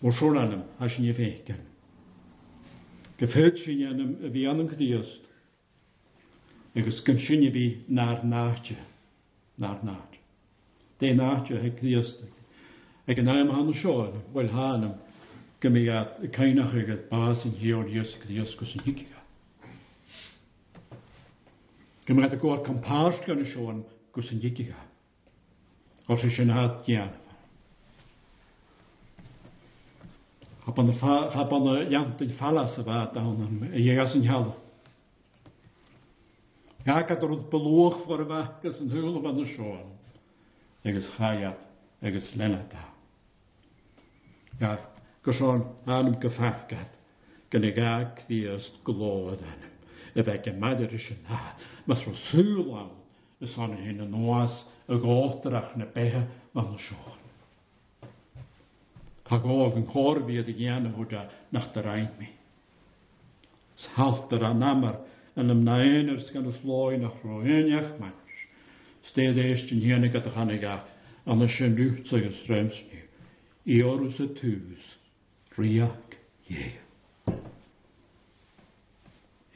Mor 0.00 0.14
siwr 0.14 0.38
anam, 0.40 0.60
a 0.78 0.86
sy'n 0.90 1.08
ei 1.10 1.14
feigen. 1.18 1.64
Gefyd 3.18 3.56
sy'n 3.64 3.80
anam 3.90 4.12
y 4.22 4.30
fi 4.34 4.44
anam 4.46 4.68
gydiost. 4.70 5.24
Agus 6.78 7.00
gyn 7.06 7.18
sy'n 7.24 7.42
ei 7.48 7.54
fi 7.56 7.64
na'r 7.98 8.22
naadja. 8.32 8.76
Na'r 9.58 9.80
naadja. 9.88 10.20
De 11.02 11.10
naadja 11.18 11.58
he 11.64 11.72
gydiost. 11.80 12.22
Ag 13.10 13.22
yn 13.24 13.32
anam 13.34 13.50
hanw 13.56 13.74
siol, 13.82 14.12
wel 14.36 14.52
hanam, 14.54 14.94
gymiad 15.64 16.22
y 16.22 16.30
cainach 16.36 16.78
ag 16.78 16.94
yd 16.94 17.02
bas 17.10 17.42
yn 17.48 17.58
hiol 17.64 17.90
ios 17.98 18.14
gydiost 18.22 18.58
gos 18.60 18.76
yn 18.78 18.86
higiad. 18.86 19.14
Gymiad 22.06 22.38
y 22.38 22.44
gwrdd 22.44 22.62
campars 22.70 23.18
gan 23.26 23.42
y 23.42 23.48
siol 23.50 23.82
gos 24.14 24.30
yn 24.34 24.46
higiad. 24.46 24.84
Os 26.08 26.22
eisiau 26.24 26.46
nad 26.52 26.84
dianaf. 26.86 27.24
Habana, 30.68 30.92
habana 31.32 31.74
yantin 31.90 32.28
falas 32.38 32.76
vata 32.86 33.20
honam. 33.20 33.72
E 33.72 33.78
Jegasin 33.82 34.22
jalla. 34.22 34.52
Jag 36.84 37.08
kan 37.08 37.16
rut 37.28 37.50
beloog 37.50 37.94
voor 38.06 38.26
wakkes 38.26 38.78
en 38.80 38.90
hulp 38.90 39.22
van 39.22 39.36
de 39.36 39.46
school. 39.46 39.88
Eges 40.82 41.08
hayat, 41.18 41.58
eges 42.02 42.34
lenata. 42.34 42.84
Ja, 44.60 44.76
geson 45.24 45.64
hanum 45.86 46.20
gefafkat. 46.20 46.88
Genegak 47.50 48.26
dias 48.28 48.70
glodan. 48.84 49.60
Ebeke 50.14 50.52
maderishen 50.52 51.18
ha. 51.24 51.52
Mas 51.86 52.04
rosulam. 52.04 52.90
Son 53.40 53.76
in 53.78 53.98
een 54.00 54.10
noas, 54.10 54.66
een 54.86 55.00
gotrach 55.00 55.74
ne 55.76 55.84
peha 55.94 56.22
van 56.52 56.72
de 56.72 56.78
school. 56.78 57.16
Pagóg 59.28 59.74
yn 59.76 59.84
chor 59.92 60.22
fydd 60.24 60.46
y 60.48 60.54
gian 60.58 60.88
y 60.88 60.90
hwda 60.94 61.26
nach 61.52 61.66
dy 61.74 61.80
rhaid 61.84 62.14
mi. 62.20 62.28
Salt 63.82 64.32
yr 64.32 64.44
anamar 64.48 64.96
yn 65.38 65.52
naaien 65.66 66.08
yr 66.14 66.20
sgan 66.24 66.48
y 66.48 66.52
sloi 66.58 66.96
nach 67.02 67.18
roen 67.26 67.68
iach 67.74 67.90
mannys. 68.00 68.38
Stedd 69.10 69.38
eist 69.42 69.72
yn 69.76 69.84
hien 69.84 70.06
y 70.06 70.08
gada 70.14 70.30
chaniga 70.34 70.76
an 71.28 71.38
sy'n 71.44 71.54
aan 71.74 71.76
de 71.76 71.88
srems 72.40 72.78
ni. 72.88 73.00
I 73.76 73.78
orws 73.84 74.16
y 74.22 74.26
tŵs, 74.40 74.84
rhiag 75.60 76.08
ie. 76.48 76.64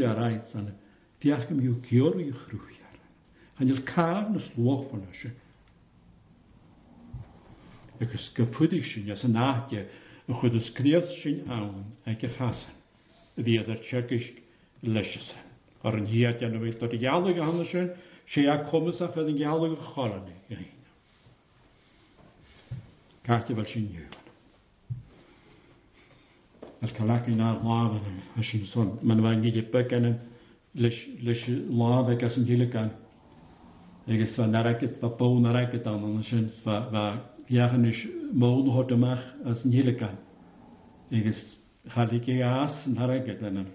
an 3.64 3.70
ir 3.72 3.82
cá 3.88 4.12
na 4.30 4.40
slófanna 4.52 5.08
se. 5.22 5.32
Agus 8.02 8.26
go 8.36 8.46
fudig 8.56 8.84
sin 8.92 9.10
as 9.12 9.24
an 9.24 9.36
áte 9.40 9.88
a 10.28 10.32
chud 10.40 10.56
is 10.56 10.68
scríad 10.72 11.08
sin 11.22 11.44
ann 11.50 11.86
ag 12.06 12.20
go 12.20 12.28
chasan, 12.38 12.76
a 13.38 13.42
bhí 13.42 13.56
ar 13.60 13.70
teis 14.10 14.28
leise. 14.82 15.36
Ar 15.84 15.96
an 15.96 16.08
hiad 16.08 16.44
an 16.44 16.58
bhfuil 16.60 16.84
ar 16.88 16.96
geala 17.06 17.34
go 17.36 17.44
hanna 17.50 17.66
sin 17.72 17.90
sé 18.34 18.46
a 18.52 18.58
commas 18.70 19.00
a 19.02 19.08
fel 19.14 19.32
an 19.32 19.38
geala 19.40 19.70
go 19.70 19.78
choranna 19.94 20.36
go 20.50 20.56
hí. 20.60 20.68
Caite 23.28 23.56
bhil 23.56 23.68
sin 23.72 23.88
nniuhan. 23.88 24.20
Ar 26.84 26.92
chaí 26.98 27.32
ná 27.38 27.54
láhan 27.64 28.20
a 28.36 28.44
sin 28.44 28.68
son, 28.74 29.00
man 29.02 29.22
bhhain 29.24 29.40
níidir 29.46 29.72
beganim 29.72 30.20
leis 30.76 31.48
lábheith 31.48 32.26
as 32.26 32.36
an 32.38 32.46
hiileán 32.46 32.92
agus 34.08 34.36
bheit 34.38 34.50
narakit 34.52 35.00
ba 35.02 35.10
bó 35.18 35.40
narakit 35.40 35.86
an 35.88 36.24
sin 36.30 36.52
bheithean 36.64 37.86
is 37.86 37.98
mó 38.34 38.50
hotamach 38.76 39.24
as 39.46 39.64
nílecha 39.64 40.10
agus 41.12 41.44
chaligé 41.94 42.42
as 42.44 42.86
an 42.86 42.96
harakit 42.96 43.42
enna 43.42 43.66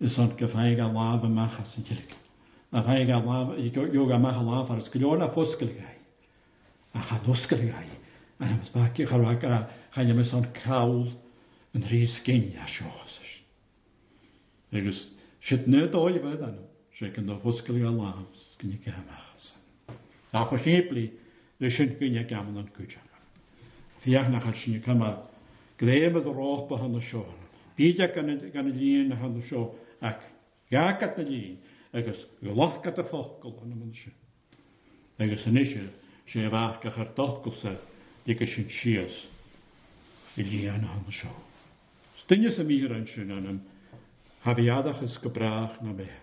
is 0.00 0.18
an 0.18 0.34
go 0.38 0.48
féig 0.48 0.80
a 0.80 0.88
láb 0.92 1.24
amach 1.24 1.58
as 1.60 1.76
an 1.76 1.84
hilik. 1.84 2.12
A 2.72 2.82
féig 2.82 3.08
joga 3.94 4.18
me 4.18 4.28
a 4.28 4.42
láb 4.42 4.70
ar 4.70 4.80
sscoúna 4.82 5.30
foskelgé 5.34 5.88
a 6.92 7.00
cha 7.06 7.20
doskelgé 7.24 7.86
a 8.40 8.44
baki 8.74 9.04
charha 9.06 9.68
chaine 9.94 10.14
me 10.16 10.24
an 10.32 10.46
cáil 10.64 11.12
an 11.74 11.82
rís 11.90 12.18
géine 12.24 12.58
a 12.58 12.66
seochas. 12.66 13.28
Agus 14.72 14.98
si 15.42 15.56
nu 15.66 15.86
dóibh 15.88 16.42
an 16.42 16.58
sé 16.98 17.12
an 17.16 17.26
do 17.26 17.38
foskelgé 17.42 17.86
a 17.86 17.90
láb 17.92 18.34
gunnig 18.58 18.82
ceachchas. 18.82 19.59
a 20.32 20.44
chu 20.44 20.56
sépli 20.58 21.10
le 21.58 21.70
sin 21.70 21.96
gine 21.98 22.24
gaman 22.24 22.56
an 22.58 22.70
cúte. 22.72 22.98
Fiach 24.02 24.28
nach 24.30 24.46
sin 24.56 24.80
cumar 24.82 25.28
gléimad 25.78 26.24
a 26.26 26.30
rápa 26.32 26.76
hanna 26.78 27.00
seo. 27.00 27.26
Bíide 27.76 28.06
gan 28.50 28.68
líon 28.74 29.08
na 29.08 29.16
hanna 29.16 29.42
seo 29.48 29.74
ach 30.00 30.22
gagat 30.70 31.16
na 31.18 31.24
líon 31.24 31.56
agus 31.92 32.24
go 32.42 32.52
lechgat 32.54 32.98
a 32.98 33.04
fócail 33.04 33.54
anna 33.62 33.74
man 33.74 33.92
sin. 33.92 34.12
Agus 35.18 35.42
san 35.42 35.56
isise 35.56 35.90
sé 36.28 36.48
bhachcha 36.48 36.94
ar 36.96 37.12
dochcuilsa 37.16 37.80
dí 38.24 38.34
go 38.34 38.46
sin 38.46 38.70
sios 38.70 39.26
i 40.36 40.42
líana 40.42 40.86
hanna 40.92 41.10
na 41.24 41.32
Stinne 42.22 42.52
sa 42.52 42.62
míhir 42.62 42.92
an 42.92 43.06
sin 43.06 43.32
anam, 43.32 43.60
hafiadach 44.44 45.02
is 45.02 45.18
go 45.18 45.28
brach 45.28 45.80
na 45.82 45.92
mehe. 45.92 46.16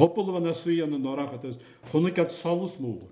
Hoppelwa 0.00 0.38
na 0.40 0.54
hij 0.64 0.82
an 0.82 0.92
an 0.94 1.06
orach 1.08 1.32
atas, 1.32 1.54
is 1.92 2.14
at 2.20 2.32
salus 2.40 2.76
mór. 2.80 3.10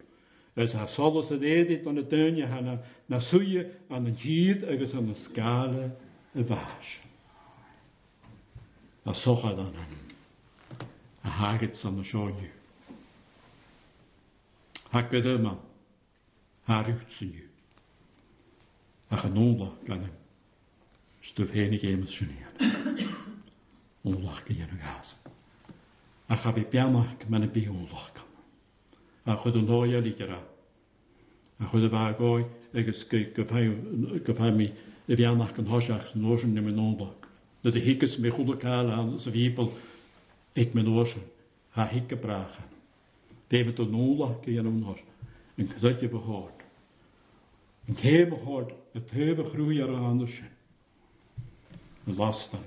Ys 0.58 0.72
ha 0.74 0.86
salus 0.94 1.28
ad 1.30 1.42
edit 1.42 1.84
an 1.86 1.98
a 1.98 2.46
hana 2.46 2.80
na 3.06 3.20
sui 3.20 3.58
an 3.90 4.06
an 4.06 4.16
hyd 4.16 4.62
agus 4.64 4.92
an 4.94 5.08
a 5.10 5.14
skala 5.24 5.92
het 6.32 6.46
fas. 6.46 6.88
A 9.04 9.12
sochad 9.12 9.56
Hij 9.56 9.64
an. 9.64 10.10
A 11.24 11.28
haget 11.28 11.76
san 11.76 11.98
a 11.98 12.02
sioniu. 12.02 12.50
Hag 14.90 15.10
bedd 15.10 15.26
yma, 15.26 15.58
harwch 16.64 17.04
syniu. 17.18 17.48
A 19.10 19.16
chanonla 19.16 19.72
gan 19.84 20.02
ym. 20.08 20.16
Stwf 21.20 21.52
henig 21.52 21.84
agabipjamach 26.28 27.24
men 27.26 27.48
bionlachkan. 27.54 28.24
A 29.24 29.36
chud 29.42 29.56
an 29.56 29.66
dóia 29.68 30.00
líra. 30.00 30.40
A 31.58 31.64
chud 31.72 31.84
a 31.88 31.88
bhagóid 31.88 32.46
agus 32.74 33.04
gopa 34.24 34.50
mi 34.52 34.68
i 35.08 35.16
bheannach 35.16 35.58
an 35.58 35.68
thoiseach 35.68 36.12
san 36.12 36.22
nóisian 36.22 36.52
na 36.56 36.70
nóach. 36.72 37.16
Na 37.64 37.70
de 37.70 37.80
hiicas 37.80 38.18
mé 38.20 38.30
chulaáil 38.36 38.90
an 38.92 39.18
sa 39.20 39.30
bhípal 39.30 39.72
ag 40.56 40.72
me 40.74 40.82
nóisian 40.82 41.24
a 41.74 41.86
hiic 41.88 42.08
go 42.10 42.16
bracha. 42.16 42.64
Déime 43.50 43.72
tú 43.72 43.86
nólaach 43.88 44.44
go 44.44 44.50
dhéanúthir 44.52 45.00
an 45.58 45.72
chuide 45.80 46.12
go 46.12 46.20
háir. 46.28 46.54
An 47.88 47.96
céim 47.96 48.68
Ik 48.94 49.10
heb 49.16 49.36
tuh 49.36 49.46
chrúí 49.52 49.80
ar 49.80 49.90
an 49.94 50.04
anise. 50.20 50.44
An 52.06 52.16
lastan 52.16 52.64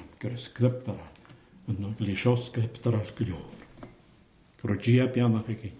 yn 1.80 1.94
glisiosga 2.00 2.62
hebdar 2.66 2.98
ar 3.00 3.12
gylio'r. 3.16 3.88
Gwrw 4.62 4.76
gia 4.84 5.06
bianach 5.16 5.50
ag 5.54 5.62
un. 5.70 5.78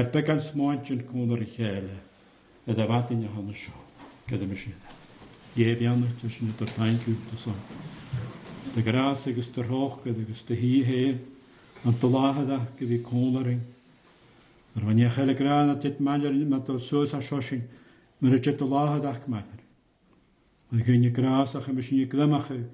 Ebbe 0.00 0.22
gan 0.28 0.40
smoed 0.48 0.88
yn 0.94 1.02
cwn 1.08 1.34
ar 1.36 1.44
y 1.44 1.48
chele, 1.56 1.98
y 2.68 2.74
ddafad 2.76 3.12
yn 3.14 3.24
ychan 3.28 3.50
y 3.52 3.56
sio, 3.62 3.76
gyda 4.30 4.48
mi 4.50 4.58
sydd. 4.60 4.88
Ie 5.56 5.74
bianach 5.80 6.16
dwi 6.20 6.32
sy'n 6.34 6.50
ydw'r 6.52 6.72
tain 6.76 6.98
gwyb 7.04 7.22
dy 7.30 7.38
son. 7.44 7.60
Dy 8.74 8.84
gras 8.88 9.24
agos 9.30 9.50
dy 9.56 9.64
roch 9.64 10.00
gyda 10.04 10.22
agos 10.26 10.42
dy 10.48 10.58
hi 10.60 10.72
hen, 10.90 11.20
an 11.86 11.98
dy 12.02 12.10
lahad 12.12 12.52
ach 12.58 12.72
gyda 12.80 13.00
cwn 13.08 13.40
ar 13.40 13.52
yng. 13.54 13.64
Yr 14.76 14.86
fan 14.90 15.00
iechel 15.02 15.32
y 15.32 15.36
gran 15.42 15.72
a 15.72 15.76
dyd 15.80 16.02
maler 16.04 16.34
yn 16.36 16.42
yma 16.48 16.60
dyl 16.68 16.80
sôs 16.88 17.14
a 17.16 17.22
siosin, 17.24 17.64
mae'r 18.20 18.38
ydyd 18.42 18.58
dy 18.60 18.68
lahad 18.68 19.06
ach 19.08 19.24
maler. 19.32 19.62
Mae'n 20.68 20.84
gynnu 20.88 21.14
gras 21.16 21.54
ach 21.56 21.70
ymysyn 21.72 22.02
i 22.02 22.08
glymach 22.12 22.50
ag, 22.52 22.66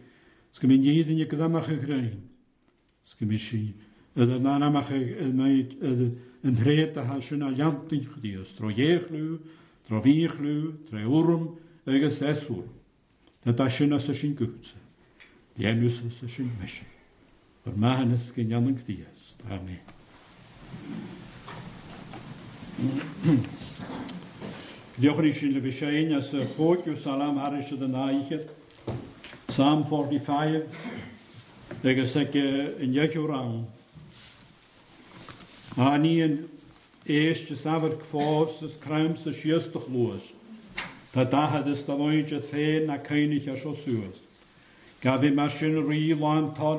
Скаменеиды 0.55 1.14
никогда 1.14 1.48
махаграин. 1.48 2.22
Скамеши. 3.07 3.74
Это 4.14 4.38
нана 4.38 4.70
махагмает 4.70 5.80
een 6.44 6.59
reet 6.64 6.86
dus 6.86 6.94
dat 6.94 7.05
haar 7.05 7.22
zijn 7.22 7.42
aliant 7.42 7.92
in 7.92 8.07
gedius. 8.14 8.48
Trojeglu, 8.55 9.38
troviglu, 9.86 10.72
treurum, 10.88 11.59
eges 11.84 12.20
esur. 12.20 12.64
Dat 13.42 13.59
haar 13.59 13.70
zijn 13.70 13.92
als 13.92 14.05
zijn 14.05 14.36
gutse. 14.36 14.74
Die 15.55 15.66
hem 15.66 15.82
is 15.82 16.00
als 16.20 16.32
zijn 16.34 16.50
mesje. 16.61 16.84
Voor 17.62 17.78
mij 17.78 18.05
is 18.07 18.30
geen 18.34 18.48
jannen 18.48 18.76
gedius. 18.78 19.36
Amen. 19.48 19.78
die 24.96 25.53
le 25.53 25.61
bishain 25.61 26.12
as 26.14 26.32
fotju 26.55 26.96
salam 26.96 27.36
harishe 27.36 27.78
de 27.78 27.86
naichet. 27.86 28.50
Psalm 29.59 29.80
45, 29.90 30.50
an 30.61 30.61
ತೆಗೆಸಕ್ಕೆ 31.84 32.42
ಜಶುರಾಮ್ 32.94 33.57
ಆನಿಯನ್ 35.88 36.36
ಏಷ್ಟ್ 37.22 37.50
ಸಾವರ್ 37.64 37.96
ಕ್ವಾಸ್ 38.05 38.59
ಕ್ರೈಮ್ಸ್ 38.84 39.24
ಶಿಯಸ್ತಃ 39.40 39.84
ಲೋಸ್ 39.96 40.28
ತತಾಹ 41.16 41.50
ದಸ್ತವೋಂಚ 41.66 42.30
ಥೇ 42.53 42.64
ನ 42.88 42.94
ಕೈನಿಚ 43.09 43.46
ಶೋಸುಸ್ 43.64 44.20
gavi 45.07 45.30
masin 45.40 45.76
rí 45.90 46.00
láimtar 46.24 46.76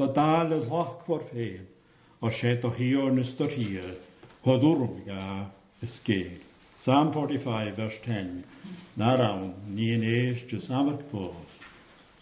tá 0.00 0.06
dáil 0.20 0.50
a 0.56 0.60
lachhhar 0.72 1.20
féin 1.32 1.62
a 2.26 2.28
sé 2.40 2.52
a 2.68 2.70
hiíor 2.78 3.10
na 3.18 3.24
stoíe 3.32 3.88
chuúm 4.46 4.92
ga 5.10 5.24
is 5.88 5.94
cé. 6.08 6.20
Psalm 6.86 7.08
45 7.18 7.76
vers 7.80 7.96
10 8.08 8.96
na 9.02 9.10
ram 9.22 9.44
ní 9.76 9.86
an 9.98 10.04
éis 10.18 10.40
de 10.52 10.58
samar 10.68 10.98
fós. 11.12 11.47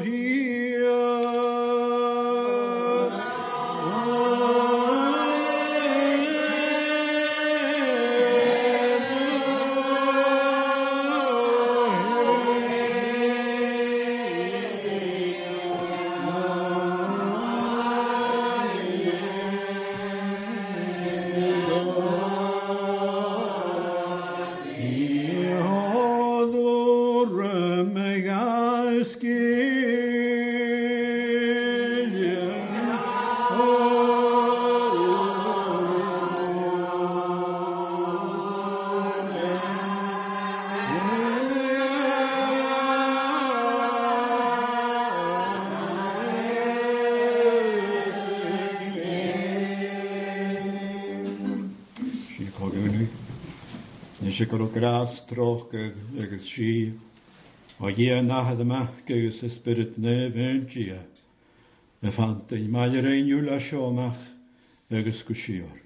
he. 0.00 0.33
grástroch 54.46 55.68
agus 56.22 56.52
si 56.54 56.94
a 57.80 57.90
dhé 57.90 58.22
nachad 58.22 58.60
amach 58.60 58.92
agus 59.10 59.42
is 59.42 59.52
spirit 59.54 59.98
na 59.98 60.30
bhéntí 60.30 60.92
na 62.02 62.10
fanta 62.10 62.56
maidir 62.68 63.02
réonú 63.02 63.40
le 63.44 63.60
seomach 63.70 64.18
agus 64.90 65.22
go 65.26 65.34
sior. 65.34 65.83